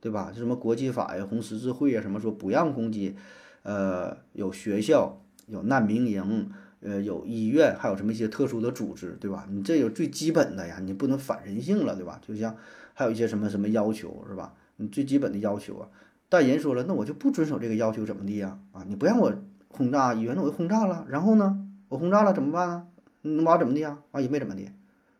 [0.00, 0.30] 对吧？
[0.30, 3.16] 就什么国际法呀、红十字会呀，什么说不让攻击。
[3.62, 6.50] 呃，有学校，有难民营，
[6.80, 9.46] 呃，有医院，还有什么一些特殊的组织，对吧？
[9.50, 12.20] 你这有最基本的呀，你不能反人性了，对吧？
[12.20, 12.54] 就像
[12.92, 14.52] 还有一些什么什么要求，是吧？
[14.76, 15.88] 你最基本的要求啊。
[16.28, 18.58] 但人说了，那我就不遵守这个要求，怎么地呀？
[18.72, 19.32] 啊，你不让我
[19.76, 21.04] 轰炸医院，那我轰炸了。
[21.08, 21.58] 然后呢，
[21.88, 22.86] 我轰炸了怎么办啊？
[23.22, 23.98] 你把我怎么的呀？
[24.12, 24.62] 啊，也没怎么的。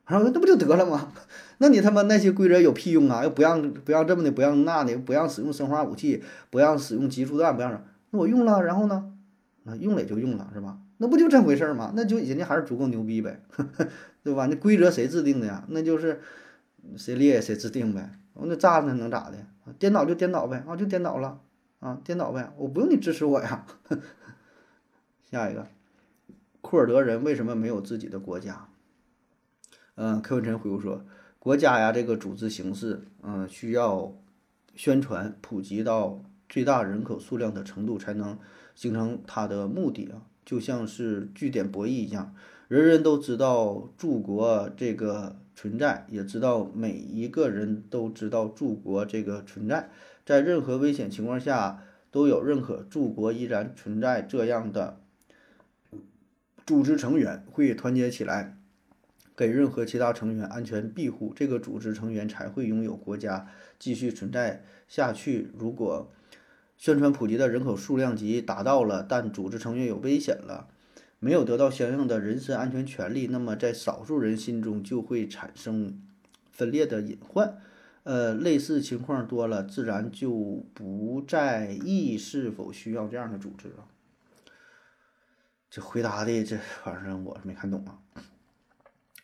[0.06, 1.12] 然后那不就得了吗？
[1.58, 3.24] 那你他妈那些规则有屁用啊？
[3.24, 9.10] 又不让不让这么的，不让那的，不让使用生化武器，不让使用集束弹，不让那我用了，然后呢？
[9.64, 10.78] 那用了也就用了，是吧？
[10.98, 11.92] 那不就这回事吗？
[11.96, 13.40] 那就人家还是足够牛逼呗，
[14.22, 14.46] 对吧？
[14.46, 15.64] 那规则谁制定的呀？
[15.68, 16.20] 那就是
[16.96, 18.10] 谁列谁制定呗。
[18.34, 19.38] 那炸那能咋的？
[19.78, 21.40] 颠倒就颠倒呗，啊，就颠倒了
[21.80, 23.64] 啊，颠倒呗，我不用你支持我呀。
[25.34, 25.66] 下一个，
[26.60, 28.68] 库尔德人为什么没有自己的国家？
[29.96, 31.04] 嗯，柯文晨回复说，
[31.40, 34.16] 国家呀，这个组织形式，嗯，需要
[34.76, 38.38] 宣传普及到最大人口数量的程度，才能
[38.76, 40.22] 形成它的目的啊。
[40.44, 42.32] 就像是据点博弈一样，
[42.68, 49.90] 人人都知道柱国这个存在，也知道每一个人都知道柱国这个存在，
[50.24, 55.00] 在任何危险情况下都有认可柱国依然存在这样的
[56.66, 58.56] 组织成员会团结起来。
[59.36, 63.48] 给任何其他成员安全庇护，这个组织成员才会拥有国家
[63.80, 65.50] 继续存在下去。
[65.58, 66.12] 如果
[66.76, 70.68] 宣传普及的人口数量级达到了，但组织成员有危险了，
[71.18, 76.00] 没有得到相应的人身安全权利，那么在少数人心中就会产生
[76.52, 77.56] 分裂的隐患。
[78.04, 83.88] 呃，类似情况多了，自然就不在意是否需要这样的组织了。
[85.74, 87.98] 这回答的这反正我是没看懂啊。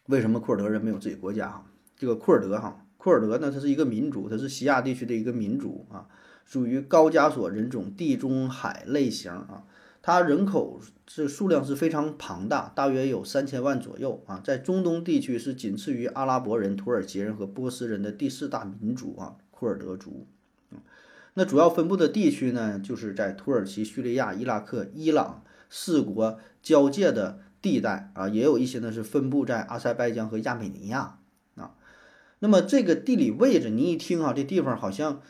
[0.07, 1.49] 为什么库尔德人没有自己国家？
[1.49, 1.65] 哈，
[1.97, 6.09] 这个库尔德哈，库尔德呢，它是一个民族，它是西亚地区的一个民族啊，
[6.45, 9.63] 属于高加索人种地中海类型啊。
[10.03, 14.41] 它人口是数量是非常庞大，大约有三千万左右啊。
[14.43, 20.27] 在中东地区是仅次于阿拉伯人、土耳其人和波斯人的第四大民族啊，库尔德族。
[21.35, 27.41] 那主要分布的地区呢，就是在土耳其、叙利亚、伊拉克、伊朗四国交界的。
[27.63, 31.19] 地带啊，也有一些呢是分布在阿塞拜疆和亚美尼亚
[31.57, 31.75] 啊。
[32.39, 35.21] 那么这个地理位置，你一听啊，这地方好像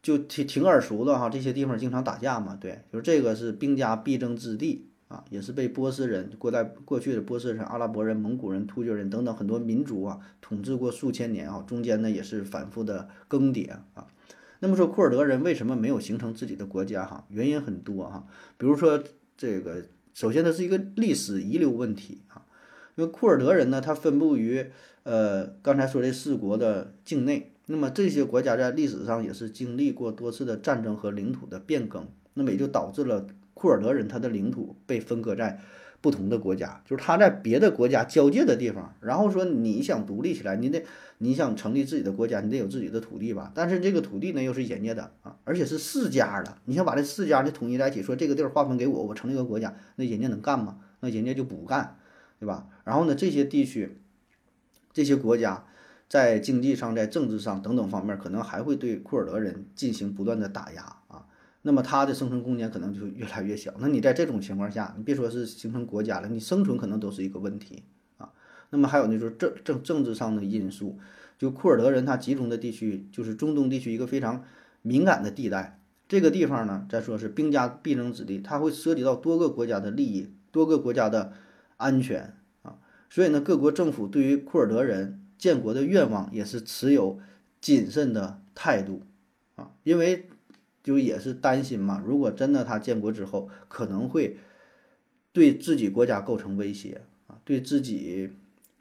[0.00, 1.28] 就挺挺耳熟的哈。
[1.28, 14.06] 这些地方经常打架嘛，对，就是这个是兵家必争之地啊，也是被波斯人、过代过去的波斯人、阿拉伯人、蒙古人、突厥人等等很多民族啊统治过数千年啊，中间呢也是反复的更迭啊。
[14.60, 17.24] 那么说库尔德人为什么没有形成自己的国家哈？
[17.30, 19.02] 原因很多哈，比如说
[19.36, 19.84] 这个。
[20.14, 22.46] 首先，它是一个历史遗留问题啊，
[22.94, 24.64] 因为库尔德人呢，他分布于
[25.02, 35.60] 呃刚才说的四国的境内，那么这些国家在历史上也是经历过多次的战争和领土的变更，那么也就导致了库尔德人他的领土被分割在
[36.04, 40.84] 不同的国家，就是他在别的国家交界的地方，然后说你想独立起来，你得。
[41.18, 43.50] 你想成立自己的国家，你得有自己的土地吧？
[43.54, 46.58] 但是这个土地呢，又是人家的啊，而且是世家的。
[46.64, 50.80] 你想把这四家呢统一在一起，说这个地儿划分给我，我成立个国家，那人家能干吗？
[51.00, 51.96] 那人家就不干，
[52.40, 52.66] 对吧？
[52.82, 53.96] 然后呢，这些地区、
[54.92, 55.64] 这些国家
[56.08, 60.96] 在经济上、在政治上等等方面，可能还会对库尔德人进行不断的打压。
[61.66, 63.72] 那么它的生存空间可能就越来越小。
[63.78, 67.84] 那你在这种情况下，你别说是形成国家了，你生存可能都是一个问题
[68.18, 68.30] 啊。
[68.68, 70.98] 那么还有呢，就是政政政治上的因素，
[71.38, 74.44] 就库尔德人他集中的地区，就是中东地区一个非常
[74.82, 75.80] 敏感的地带。
[76.06, 81.32] 这个地方呢，再说是兵家必争之地，它会涉及到多个国家的利益，多个国家的
[81.78, 82.76] 安全啊。
[83.08, 87.18] 所以呢，各国政府对于库尔德人建国的愿望也是持有
[87.58, 89.00] 谨慎的态度
[89.56, 90.28] 啊，因为
[90.84, 94.36] 就也是担心嘛，如果真的他建国之后，可能会
[95.32, 98.30] 对自己国家构成威胁啊，对自己。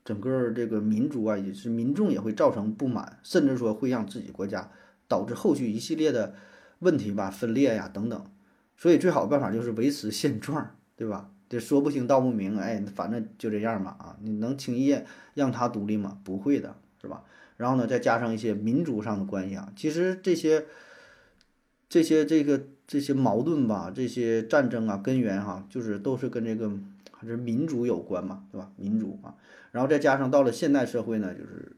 [0.06, 4.70] 整个这个民族啊，也是民众也会造成不满，甚至说会让自己国家
[5.08, 6.36] 导致后续一系列的
[6.80, 8.26] 问题吧，分裂呀等等。
[8.76, 11.32] 所以最好的办法就是维持现状，对吧？
[11.48, 14.18] 这说不清道不明，哎，反正就这样嘛啊！
[14.22, 14.94] 你能轻易
[15.36, 16.20] 让他独立吗？
[16.26, 17.24] 不会的，是吧？
[17.56, 20.66] 然后呢，再加上一些民族上的关系啊，其实这些
[21.94, 26.72] 这些这个这些矛盾吧，这些战争啊，根源哈，就是都是跟这个
[27.12, 28.72] 还是民族有关嘛，对吧？
[28.78, 29.36] 民族啊。
[29.72, 31.76] 然后再加上到了现代社会呢，就是，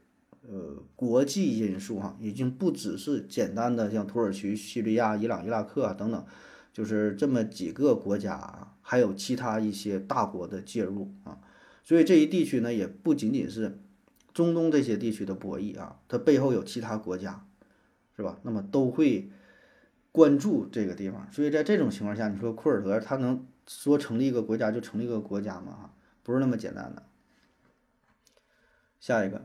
[0.48, 6.24] 呃，国际因素哈，已经不只是简单的像土耳其、叙利亚、伊朗、伊拉克啊等等，
[6.72, 11.36] 就是这么几个国家啊，还有其他一些大国的介入啊，
[11.84, 13.78] 所以这一地区呢，也不仅仅是
[14.32, 17.46] 中东这些地区的博弈啊，它背后有其他国家，
[18.16, 18.38] 是吧？
[18.44, 19.28] 那么都会
[20.16, 21.28] 关注这个地方。
[21.30, 25.76] 所以在这种情况下，你说库尔德他能说成立一个国家就成立一个国家吗？
[25.78, 25.90] 哈，
[26.22, 27.02] 不是那么简单的。
[28.98, 29.44] 下一个，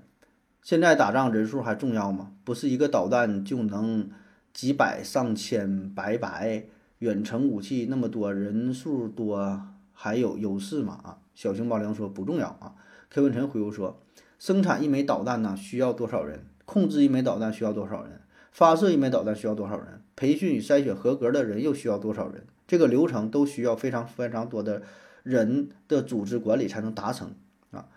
[0.61, 2.32] 现在打仗人数还重要吗？
[2.45, 4.09] 不是一个导弹就能
[4.53, 6.63] 几百上千白白
[6.99, 9.61] 远程武器那么多人数多
[9.91, 11.01] 还有优势吗？
[11.03, 12.76] 啊，小熊猫粮说不重要啊。
[13.09, 14.01] 柯文臣回复说，
[14.39, 16.45] 生产一枚导弹呢需要多少人？
[16.63, 18.20] 控制一枚导弹需要多少人？
[18.52, 20.02] 发射一枚导弹需要多少人？
[20.16, 22.45] 培训与筛选合格的人又需要多少人？
[22.68, 24.84] 这个流程都需要非常非常多的
[25.24, 27.34] 人的组织管理才能达成
[27.72, 27.88] 啊。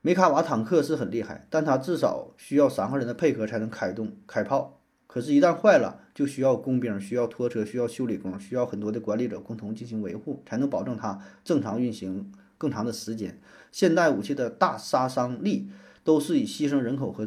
[0.00, 4.80] 梅卡瓦坦克是很厉害，但它至少需要三个人的配合才能开动开炮。
[5.06, 13.40] 可是，一旦坏了，就需要工兵、需要拖车、需要修理工、需要很多的管理者共同进行维护，才能保证它正常运行更长的时间。
[13.72, 15.70] 现代武器的大杀伤力
[16.04, 17.26] 都是以牺牲人口和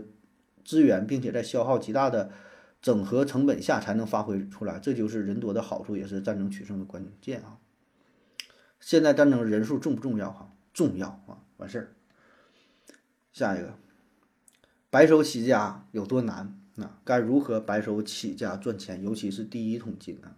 [0.63, 2.29] 资源，并且在消耗极大的
[2.81, 4.79] 整合成本下才能发挥出来。
[4.79, 7.59] 这就是人多的好处，也是战争取胜的关键啊！
[8.79, 10.31] 现在战争人数重不重要？
[10.31, 11.43] 哈，重要啊！
[11.57, 11.93] 完事儿。
[13.31, 13.75] 下一个，
[14.89, 16.57] 白手起家有多难？
[16.75, 19.03] 那该如何白手起家赚钱？
[19.03, 20.35] 尤其是第一桶金啊！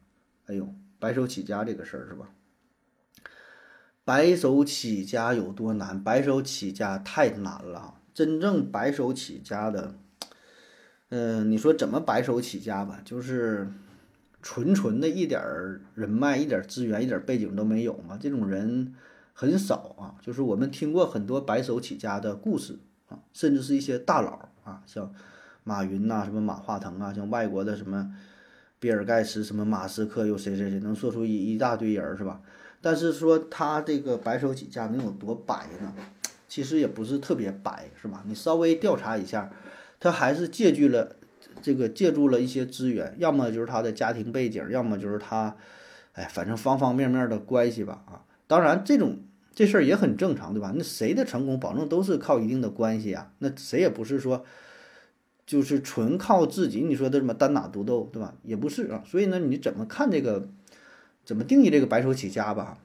[0.48, 2.30] 哎呦，白手起家这个事儿是吧？
[4.04, 6.04] 白手起家有多难？
[6.04, 8.02] 白手起家太难了。
[8.14, 9.96] 真正白手起家的，
[11.16, 13.00] 嗯，你说怎么白手起家吧？
[13.06, 13.68] 就是
[14.42, 18.18] 纯纯的一点儿人脉、一点资源、一点背景都没有嘛？
[18.20, 18.96] 这种人
[19.32, 20.16] 很少啊。
[20.24, 25.14] 就是我们听过很多白手起家的故事啊，甚至是一些大佬啊，像
[25.64, 28.12] 马云呐、什么马化腾啊，像外国的什么
[28.80, 32.42] 比尔盖茨、什么马斯克，又谁谁谁，能说出一一大堆人是吧？
[32.82, 35.94] 但是说他这个白手起家能有多白呢？
[36.48, 38.24] 其实也不是特别白，是吧？
[38.26, 39.52] 你稍微调查一下，
[40.04, 41.16] 他还是借据了
[41.62, 45.56] 这个借助了一些资源，要么就是他的家庭背景，要么就是他，
[46.12, 48.04] 哎，反正方方面面的关系吧。
[48.06, 49.20] 啊，当然这种
[49.56, 50.74] 这事儿也很正常，对吧？
[50.76, 53.32] 那谁的成功保证都是靠一定的关系啊？
[53.40, 54.44] 那谁也不是说
[55.46, 56.82] 就是纯靠自己。
[56.82, 58.36] 你说的什么单打独斗，对吧？
[58.44, 59.02] 也不是啊。
[59.06, 60.50] 所以呢，你怎么看这个？
[61.26, 62.80] 怎么定义这个白手起家吧？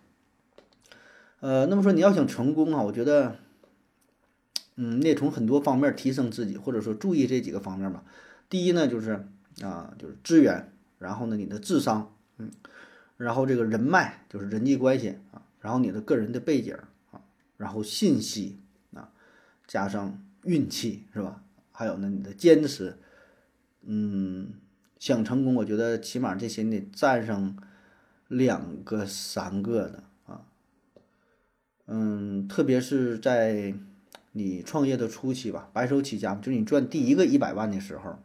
[1.40, 3.34] 呃，那么说你要想成功啊，我觉得，
[4.80, 8.04] 嗯，你得从很多方面提升自己，或者说注意这几个方面吧。
[8.48, 9.26] 第一呢，就是
[9.62, 12.50] 啊，就是资源，然后呢，你的智商，嗯，
[13.16, 16.76] 然后这个人脉，就是人际关系啊，然后你的个人的背景
[17.10, 17.20] 啊，
[17.56, 18.58] 然后信息
[18.94, 19.10] 啊，
[19.66, 21.42] 加上运气是吧？
[21.72, 22.96] 还有呢，你的坚持，
[23.82, 24.52] 嗯，
[24.98, 27.56] 想成功，我觉得起码这些你得占上。
[28.28, 30.44] 两个、三个的啊，
[31.86, 33.72] 嗯，特别是在
[34.38, 38.16] 你创业的初期吧，白手起家，就你赚第一个一百万的时候，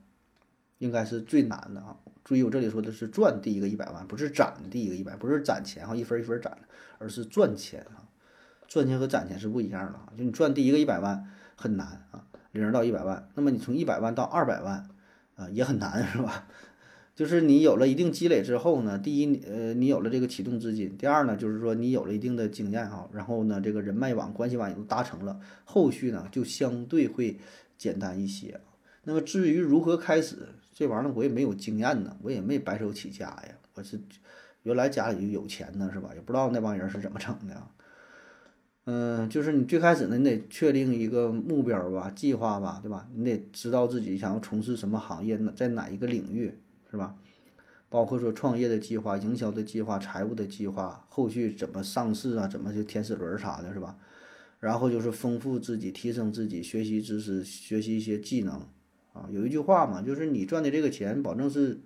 [0.78, 1.98] 应该是最难的啊。
[2.24, 6.56] 注意，我这里说的是赚第一个一百万，不是攒第一个一百，不是攒钱哈，一分一分攒，
[7.00, 8.06] 而是赚钱啊。
[8.68, 10.14] 赚钱和攒钱是不一样的啊。
[10.16, 14.88] 就你赚第一个一百万很难啊，零到一百万，那么你从一百万到二百万
[15.36, 16.48] 啊也很难，是吧？
[17.16, 27.38] 就是你有了一定积累之后呢，第一，呃，你有了这个启动资金；第二呢，就是说你有了一定的经验哈，然后呢，这个人脉网、关系网也都达成了，后续呢就相对会
[27.78, 28.60] 简单一些。
[29.04, 30.38] 那么至于如何开始
[30.74, 34.00] 这玩意儿，我也没有经验呢，我也没白手起家呀，我是
[34.64, 36.10] 原来家里就有钱呢，是吧？
[36.16, 37.62] 也不知道那帮人是怎么整的。
[38.86, 43.08] 嗯，就是你最开始呢，你得确定一个目标吧、计划吧，对吧？
[43.14, 46.52] 你得知道自己想要从事什么行业，在哪一个领域。
[46.94, 47.16] 是吧？
[47.90, 52.48] 包括说创业的计划、营销的计划、财务的计划，后续怎么上市啊？
[52.48, 53.98] 怎么就天使轮啥的，是吧？
[54.60, 58.68] 然后就是丰富自己、提升自己、学习知识、学习一些技能
[59.14, 59.28] 啊。
[59.32, 61.82] 有一句话嘛，就是你赚的这个钱，保证是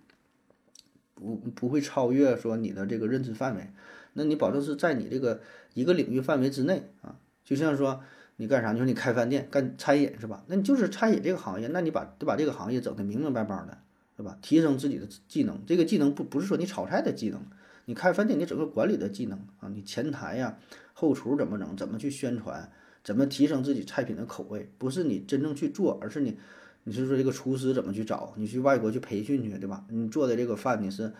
[1.14, 3.70] 不不会超越说你的这个认知范围。
[4.12, 5.40] 那你保证是在你这个
[5.74, 7.16] 一个领域范围之内啊。
[7.46, 8.02] 就像说
[8.36, 8.74] 你干啥？
[8.74, 10.44] 你说你开饭店、干餐饮是吧？
[10.48, 13.78] 那你就是餐饮这个行业，那你把得把这个行业整得明明白白的。
[14.18, 14.36] 对吧？
[14.42, 17.40] 提升自己的技能，这个技能不不是说你炒菜的技能，
[17.86, 20.58] 你开饭店你整个管理的技能啊，你前台呀、
[20.94, 22.72] 后厨怎么整，怎么去宣传，
[23.04, 26.36] 怎么提升自己菜品的口味，不是你真正去做，而是你，
[26.84, 29.86] 你是说这个厨师怎么去找，你去外国去培训去，对吧？
[29.90, 31.14] 你做的这个饭你是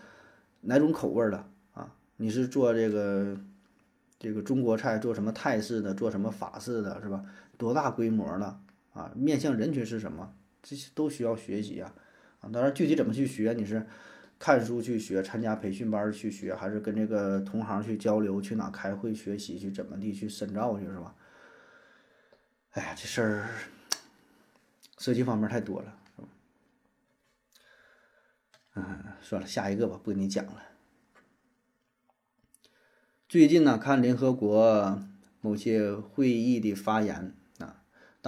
[0.62, 1.94] 哪种口味的啊？
[2.16, 3.38] 你是做这个
[4.18, 7.24] 这个中国菜，做什么泰式的，做什么法式的，是吧？
[7.56, 8.58] 多大规模的
[8.92, 9.12] 啊？
[9.14, 10.34] 面向人群是什么？
[10.60, 11.94] 这些都需要学习啊。
[12.40, 13.84] 啊，当然，具体怎么去学，你是
[14.38, 21.14] 看书去学，参加培训班去学，还是跟这个同行去交流，去哪开会学习，去怎么地去深造去，是吧？
[22.72, 23.48] 哎呀，这事儿
[24.98, 25.98] 涉及方面太多了，
[28.74, 30.62] 嗯，算了，下一个吧，不跟你讲了。
[33.28, 35.02] 最近呢，看联合国
[35.40, 37.34] 某些会议的发言，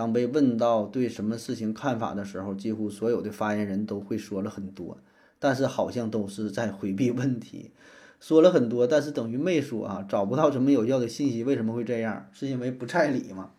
[0.00, 4.96] 当被问到对什么事情看法的时候，几乎所有的发言人都会说了很多，
[5.38, 7.72] 但是好像都是在回避问题，
[8.18, 11.44] 说了很多，但是等于没说啊，找不到什么有效的信息。
[11.44, 12.30] 为什么会这样？
[12.32, 13.50] 是因为不在理吗？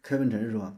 [0.00, 0.74] 柯文晨说，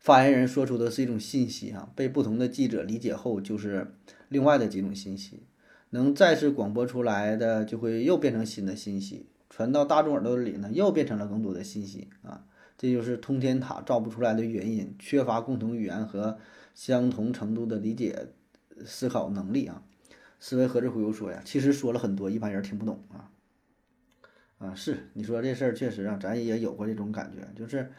[0.00, 3.94] 发言人说出的是一种信息啊，被不同的记者理解后，就是
[4.28, 5.44] 另外的几种信息。
[5.90, 12.44] 能再次广播出来的，就会又变成新的信息，传到大众耳朵里呢，又变成了更多的信息啊！
[12.76, 16.38] 这就是通天塔造不出来的原因，缺乏共同语言和
[16.74, 18.28] 相同程度的理解
[18.84, 19.82] 思考能力啊！
[20.38, 23.30] 思维盒子回复说呀，其实说了很多，一般人听不懂啊！
[24.58, 27.90] 啊，是你说这事儿确实啊，咱也有过这种感觉，就是，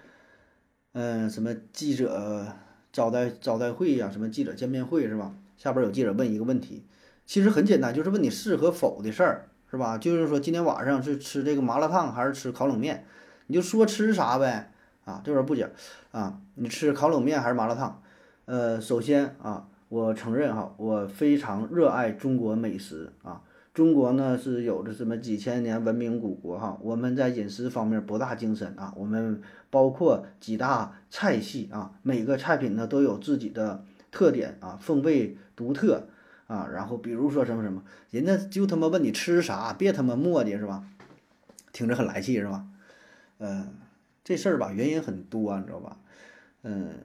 [0.93, 2.56] 嗯，什么记者
[2.93, 5.36] 招待招待会呀，什么记者见面会是吧？
[5.58, 6.86] 下边有记者问一个问题。
[7.26, 9.97] 其实很简单，就是问你是和否的事儿，是吧？
[9.97, 13.05] 就是说今天晚上是吃这个麻辣烫还是吃烤冷面，
[13.47, 14.72] 你就说吃啥呗。
[15.05, 15.70] 啊，这边不讲
[16.11, 18.01] 啊，你吃烤冷面还是麻辣烫？
[18.45, 23.41] 呃，首先啊，我承认哈，我非常热爱中国美食啊。
[23.74, 28.93] 中国呢是有着什么几千年文明古国哈，我们在饮食方面博大精深啊。
[28.95, 36.07] 我们包括几大菜系啊，每个菜品呢都有自己的特点啊，风味独特。
[36.50, 40.84] 啊，然后比如说什么什么，人家就他妈问你吃啥，别他妈磨叽是吧？
[41.72, 42.66] 听着很来气是吧？
[43.38, 43.76] 嗯，
[44.24, 46.00] 这事儿吧原因很多，你知道吧？
[46.64, 46.95] 嗯，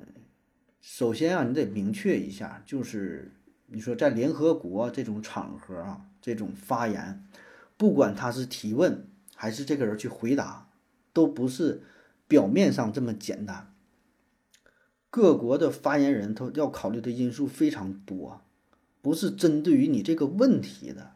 [0.80, 3.32] 首先啊，你得明确一下，就是
[3.66, 7.22] 你说在联合国这种场合啊，这种发言，
[7.76, 10.70] 不管他是提问还是这个人去回答，
[11.12, 11.82] 都不是
[12.26, 13.74] 表面上这么简单。
[15.10, 18.40] 各国的发言人他要考虑的因素非常多。
[19.04, 21.12] 不是针对于你这个问题的，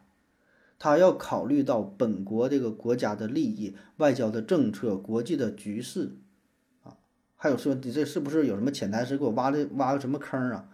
[0.77, 6.11] 他要考虑到本国这个国家的利益、外交的政策、国际的局势，
[6.83, 6.97] 啊，
[7.35, 10.69] 还有说你这是不是有什么潜台词给我挖的挖个什么坑啊？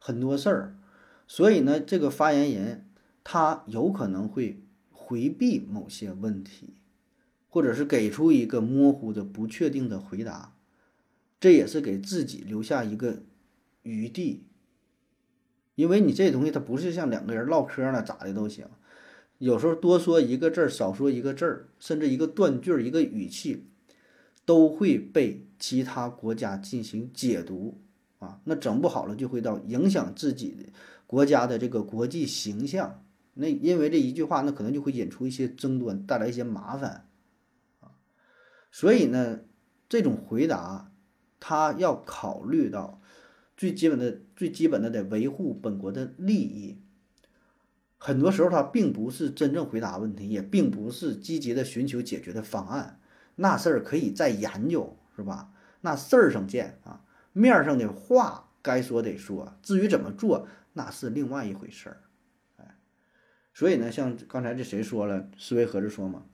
[0.00, 0.74] 很多事儿，
[1.28, 2.88] 所以呢，这个发言人
[3.22, 6.74] 他有可能会回避某些问题，
[7.48, 10.56] 或者是给出一个模糊的、不确定的回答，
[11.38, 13.22] 这也是给自己留下一个
[13.84, 14.47] 余地。
[15.78, 18.66] 因为你这东西它不是像两个人唠嗑呢，咋的都行，
[19.38, 23.68] 有时候多说一个字儿，少说一个字儿，甚至一个断句儿、一个语气，
[24.44, 27.80] 都会被其他国家进行解读
[28.18, 30.64] 啊，那整不好了就会到影响自己的
[31.06, 33.04] 国家的这个国际形象。
[33.34, 37.06] 那因为这一句话，那可能就会引出一些争端，带来一些麻烦
[37.78, 37.94] 啊。
[38.72, 39.42] 所以呢，
[39.88, 40.90] 这种回答
[41.38, 43.00] 他要考虑到。
[43.58, 46.78] 最基本的、最基本的得维护本国的利益。
[47.98, 53.00] 很多时候，他并不是真正回答问题，也并不是积极的寻求解决的方案。
[53.34, 55.52] 那事儿可以再研究，是吧？
[55.80, 62.02] 那事儿上见啊，面上的话该说得说，至于怎么做，那是另外一回事儿。
[62.58, 62.76] 哎，
[63.52, 66.26] 所以呢，像刚才这谁说了，思维盒子说嘛，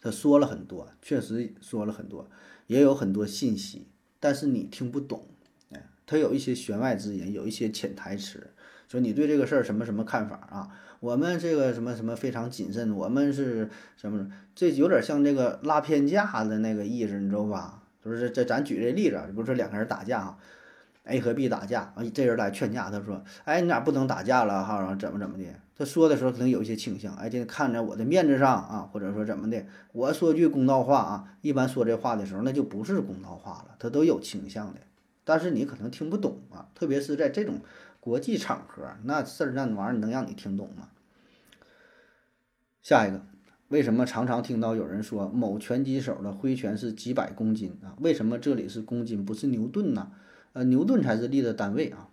[0.00, 2.30] 他说了很多，确实说了很多，
[2.68, 5.28] 也有很多信息，但是你听不懂。
[6.12, 8.48] 他有一些弦外之音，有一些潜台词，
[8.86, 10.68] 说你对这个事儿什么什么看法啊？
[11.00, 14.28] 我们这个什么什么非常谨慎，我们是什么？
[14.54, 17.82] 这有点像这个拉偏架的那个意思，你知道吧？
[18.04, 20.36] 就是这咱举这例子，不是两个人打架啊
[21.04, 25.44] ，A 和 B 打架啊，这人来劝架，他说：“哎，你俩不能打架了哈，然后怎么怎么的？”
[25.74, 34.80] 他说的时候可能有一些倾向，哎，这看在我的面子上啊，或者说怎么的，我说句公道话啊，一般说这话的时候那就不是公道话了，他都有倾向的。
[35.24, 37.60] 但是你可能听不懂啊，特别是在这种
[38.00, 40.88] 国际场合，那事儿那玩意儿能让你听懂吗？
[42.82, 43.24] 下一个，
[43.68, 47.94] 为什么常常听到有人说某拳击手的挥拳是几百公斤啊？
[48.00, 50.10] 为什么这里是公斤不是牛顿呢？
[50.52, 52.08] 呃，牛顿才是力的单位啊。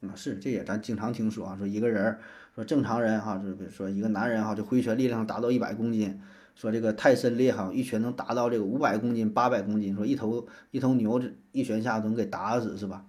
[0.00, 2.18] 啊，是，这也咱经常听说啊，说一个人
[2.54, 6.20] 说正常人哈，就比如说一个男人哈，就挥拳力量达到一百公斤。
[6.60, 9.94] 说这个泰森厉害，一拳能达到这个五百公斤、八百公斤。
[9.96, 13.06] 说一头一头牛，这一拳下能给打死，是吧？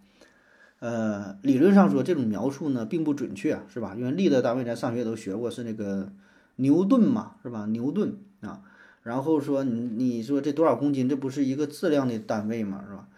[0.80, 3.94] 呃，理论上说这种描述呢并不准确，是吧？
[3.98, 6.14] 因为力的单位咱上学都学过，是那个
[6.56, 7.66] 牛顿嘛，是吧？
[7.66, 8.62] 牛顿啊。
[9.04, 13.10] 然后说你你说这多少公斤，这不是一个质量的单位嘛，是吧？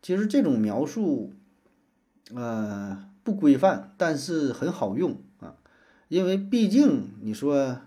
[0.00, 1.34] 其实这种描述，
[2.34, 5.56] 呃，不规范，但是很好用啊，
[6.08, 7.80] 因为毕竟你说。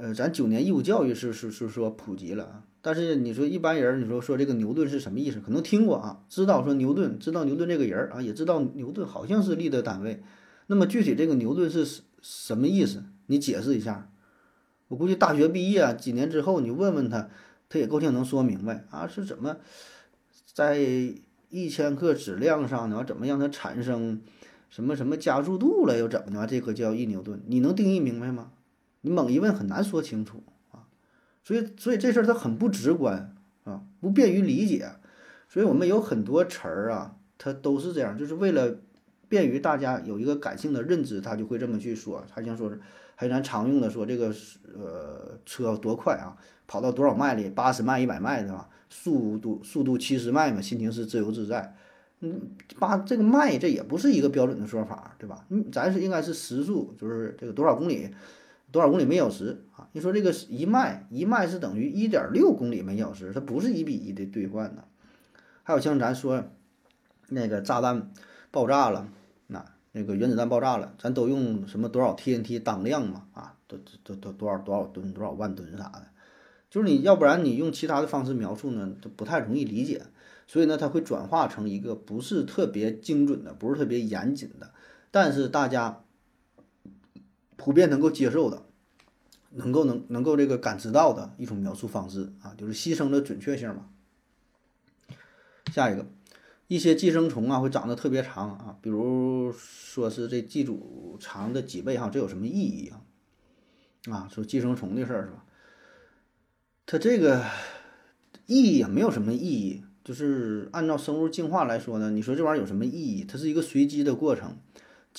[0.00, 5.40] 呃，咱九年义务教育是是是说普及了啊，但是你说一般人，你说说这个牛顿是什么意思？
[5.40, 10.22] 可能听过啊，知道说牛顿，知道牛顿这个人啊，也知道牛顿好像是力的单位。
[10.68, 13.04] 那么具体这个牛顿是什么意思？
[13.26, 14.10] 你解释一下。
[14.88, 17.28] 我估计大学毕业几年之后，你问问他，
[17.68, 19.58] 他也够呛能说明白啊，是怎么
[20.54, 20.78] 在
[21.50, 23.04] 一千克质量上呢？
[23.06, 24.22] 怎么让它产生
[24.70, 25.98] 什么什么加速度了？
[25.98, 26.46] 又怎么的？
[26.46, 28.52] 这个叫一牛顿，你能定义明白吗？
[29.02, 30.86] 你猛一问很难说清楚啊。
[31.42, 33.34] 所以，所以这事儿它很不直观
[33.64, 34.90] 啊，不便于理解。
[35.48, 38.76] 所以我们有很多词儿啊，它都是这样，就是为了
[39.28, 42.24] 便于大家有一个感性的认知，他就会这么去说。
[42.30, 42.80] 还像说是，
[43.16, 44.32] 还有咱常用的说这个
[44.74, 46.36] 呃车多快啊，
[46.66, 48.68] 跑到多少迈里，八十迈、一百迈对吧？
[48.88, 51.74] 速度速度七十迈嘛，心情是自由自在。
[52.20, 52.40] 嗯，
[52.78, 55.46] 八这个迈这也不是一个标准的说法，对吧？
[55.48, 58.10] 嗯，咱是应该是时速，就是这个多少公里。
[58.72, 59.88] 多少公里每小时啊？
[59.92, 64.84] 你说这个一迈一迈是等于一点六公里每小时，它不是一比一的兑换的。
[65.62, 66.44] 还有像咱说
[67.28, 68.12] 那个炸弹
[68.50, 69.08] 爆炸了，
[69.48, 73.24] 那那个原子弹爆炸了，咱都用什么多少 TNT 当量嘛？
[73.32, 76.06] 啊，都都都多少多少吨多少万吨啥的，
[76.70, 80.02] 就是你要不然你用其他的方式描述呢，就不太容易理解。
[80.46, 84.72] 所以呢，它会转化成一个不是特别精准的，不是特别严谨的，
[85.10, 86.04] 但是大家。
[87.62, 88.62] 普遍能够接受的，
[89.50, 93.90] 能够能能够这个感知到的一种描述方式啊，就是牺牲了准确性嘛。
[95.70, 96.06] 下一个，
[96.68, 103.02] 一些寄生虫啊会长得特别长啊，比如说是这寄主长的几倍哈，这有什么意义啊？
[104.10, 105.44] 啊，说寄生虫的事儿是吧？
[106.86, 107.44] 它这个
[108.46, 113.22] 意义也没有什么意义，就是按照生物进化来说呢，你说这玩意儿有什么意义？
[113.24, 114.56] 它是一个随机的过程。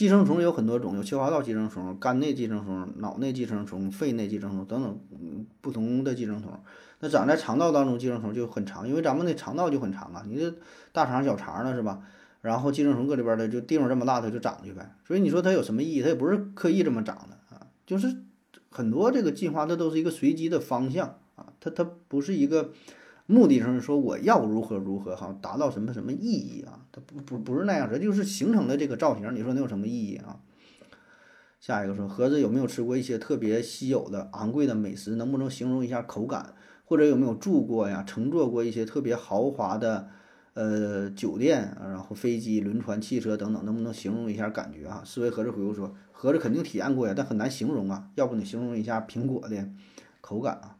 [0.01, 6.51] 寄生虫有很多种，有消化道寄生虫、肝内寄生虫、脑内寄生虫、肺内寄生虫等等嗯不同的寄生虫。
[7.01, 10.55] 那长在肠道当中寄生虫就很长，因为咱们的肠道就很长啊，你这
[10.91, 12.01] 大肠小肠呢是吧？
[12.41, 14.91] 然后寄生虫搁里边的就地方这么大，它就长去呗。
[15.05, 16.01] 所以你说它有什么意义？
[16.01, 18.23] 它也不是刻意这么长的啊，就是
[18.71, 22.71] 很多这个进化它都是一个随机的方向啊，它它不是一个。
[23.25, 26.85] 目的上是说我要如何如何哈，达到什么什么意义啊？
[26.91, 30.39] 它不不不是那样子，就是形成的这个造型，你说能有什么意义啊？
[31.59, 35.15] 下一个说盒子有没有吃过一些特别稀有的昂贵的美食？
[35.15, 36.53] 能不能形容一下口感？
[36.85, 38.03] 或者有没有住过呀？
[38.03, 40.09] 乘坐过一些特别豪华的
[40.55, 45.03] 呃酒店，然后飞机、轮船、汽车等等，能不能形容一下感觉啊？
[45.05, 48.09] 思维盒子回复说，盒子肯定体验过呀，但很难形容啊。
[48.15, 49.69] 要不你形容一下苹果的
[50.19, 50.75] 口感啊？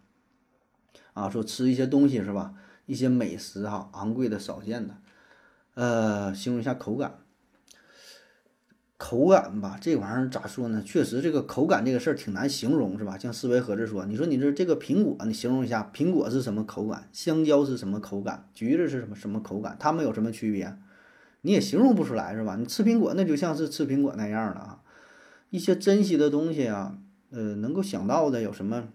[1.22, 2.53] 啊，说吃一些东西是吧？
[2.86, 4.95] 一些美食哈，昂贵的、少见的，
[5.76, 7.19] 呃，形容一下口感。
[8.97, 10.84] 口感吧，这玩意儿咋说呢？
[10.86, 13.17] 确实，这个口感这个事儿挺难形容，是吧？
[13.17, 17.09] 像思维盒子说，你说你这这个苹果，你形容一下，苹果是什么口感？
[17.11, 18.47] 香蕉是什么口感？
[18.53, 19.76] 橘子是什么什么口感？
[19.80, 20.78] 它们有什么区别？
[21.41, 22.55] 你也形容不出来，是吧？
[22.57, 24.82] 你吃苹果，那就像是吃苹果那样的啊。
[25.49, 26.97] 一些珍惜的东西啊，
[27.32, 28.89] 呃，能够想到的有什么？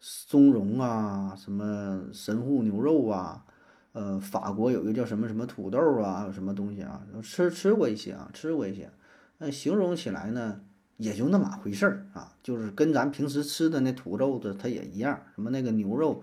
[0.00, 3.44] 松茸啊，什么神户牛肉啊，
[3.92, 8.90] 呃，法国有一个叫什么什么土豆啊，有什么东西啊，吃吃过一些啊，吃过一些，
[9.38, 10.60] 那形容起来呢，
[10.98, 16.22] 也就那么回事儿啊，就是跟咱平时吃的那土豆子它也一样，什么那个牛肉，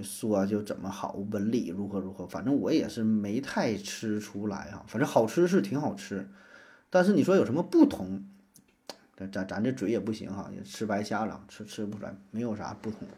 [0.00, 6.28] 说就怎么好，纹理如何如何，反正我也是没太吃出来啊，反正好吃是挺好吃，
[6.88, 8.22] 但是你说有什么不同？
[9.18, 13.08] 咱咱咱这嘴也不行哈，也吃白瞎了，吃吃不出来，没有啥不同。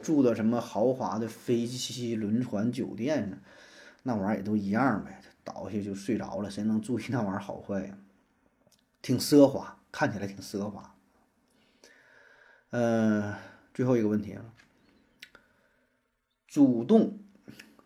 [0.00, 3.38] 住的什么豪华的飞机、轮船、酒店呢？
[4.04, 7.98] 那玩意儿也都一样呗，倒下就睡着了，谁能注意那玩意儿好坏呀？
[9.02, 10.94] 挺奢华，看起来挺奢华。
[12.70, 13.36] 呃，
[13.74, 14.44] 最后一个问题啊，
[16.46, 17.18] 主动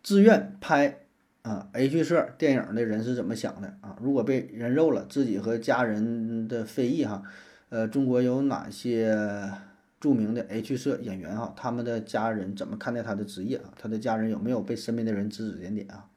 [0.03, 1.00] 自愿拍。
[1.43, 3.97] 啊，H 社电影的人是怎么想的啊？
[3.99, 7.23] 如果被人肉了，自己和家人的非议哈，
[7.69, 9.51] 呃，中国有哪些
[9.99, 11.51] 著名的 H 社演员哈？
[11.57, 13.73] 他们的家人怎么看待他的职业啊？
[13.75, 16.07] 他的家人有没有被身边的人指指点点啊？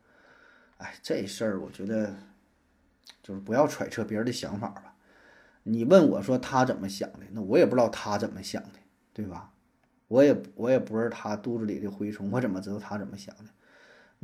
[0.77, 2.15] 哎，这事儿我觉得
[3.23, 4.95] 就是不要揣测别人的想法吧。
[5.63, 8.79] 你问我说他怎么想的，那我也不知道他怎么想的，
[9.15, 9.53] 对吧？
[10.09, 13.45] 我也我也不是他肚子里的蛔虫，我怎么知道他怎么想的？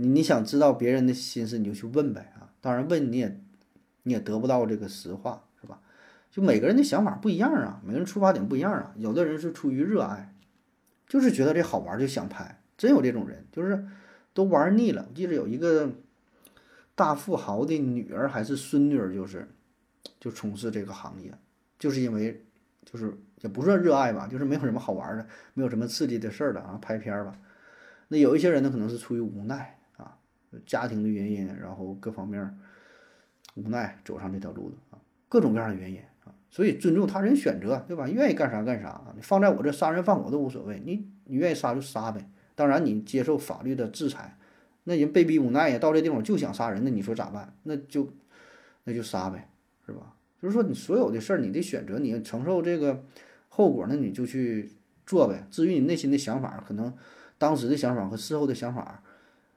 [0.01, 2.49] 你你想知道别人的心思，你就去问呗啊！
[2.63, 3.41] 当然问你也
[4.05, 5.79] 你也得不到这个实话，是吧？
[6.31, 8.95] 就每个人的想法不一样啊，每个人出发点不一样啊。
[8.97, 10.35] 有的人是出于热爱，
[11.07, 13.87] 就是觉得这好玩就想拍，真有这种人，就是
[14.33, 15.07] 都玩腻了。
[15.11, 15.91] 我记得有一个
[16.95, 19.47] 大富豪的女儿还是孙女儿，就是
[20.19, 21.31] 就从事这个行业，
[21.79, 22.43] 就是因为
[22.85, 27.37] 就是也不算热爱吧，就是没有什么好玩的，没有什么刺激的事儿了啊，拍片儿吧。
[28.09, 29.79] 那有一些人呢，可能是出于无奈，
[30.67, 32.59] 家庭的原因，然后各方面
[33.55, 34.99] 无奈走上这条路的啊，
[35.29, 36.35] 各种各样的原因啊。
[36.51, 38.09] 所以尊重他人选择，对吧？
[38.09, 42.29] 愿意干啥干啥，你放在我这杀人放火都无所谓，你你愿意杀就杀呗。
[42.55, 44.37] 当然你接受法律的制裁，
[44.85, 47.55] 那人被逼无奈呀，到这地方就想杀人，那你说咋办？
[47.63, 48.09] 那就
[48.85, 49.49] 那就杀呗，
[49.87, 50.15] 是吧？
[50.43, 53.05] 就是说你所有的事儿，你的选择，你要承受这个
[53.49, 54.73] 后果，那你就去
[55.07, 55.47] 做呗。
[55.51, 56.93] 至于你内心的想法，可能
[57.39, 59.03] 当时的想法和事后的想法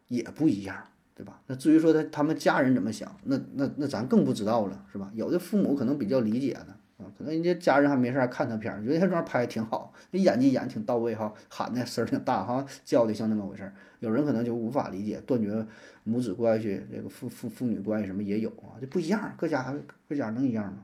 [0.08, 0.76] 也不一样，
[1.16, 1.41] 对吧？
[1.47, 5.12] 那至于说他他们家人怎么想，那那那咱更不知道了，是吧？
[5.14, 6.76] 有的父母可能比较理解呢。
[6.97, 13.74] 啊，可能人家家人还没事儿看他片儿，觉得他这拍的挺好，那演技演挺到位哈，喊的声儿挺大哈，叫的像那么回事儿。
[13.99, 15.66] 有人可能就无法理解，断绝
[16.04, 19.76] 母子关系，这个父父父女关系什么也有啊，这不一样，各家
[20.08, 20.84] 各家能一样吗？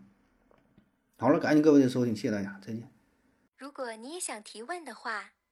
[1.18, 2.90] 好了，感谢各位的收听，谢谢大家，再见。
[3.60, 5.32] 如果你也想提问的话，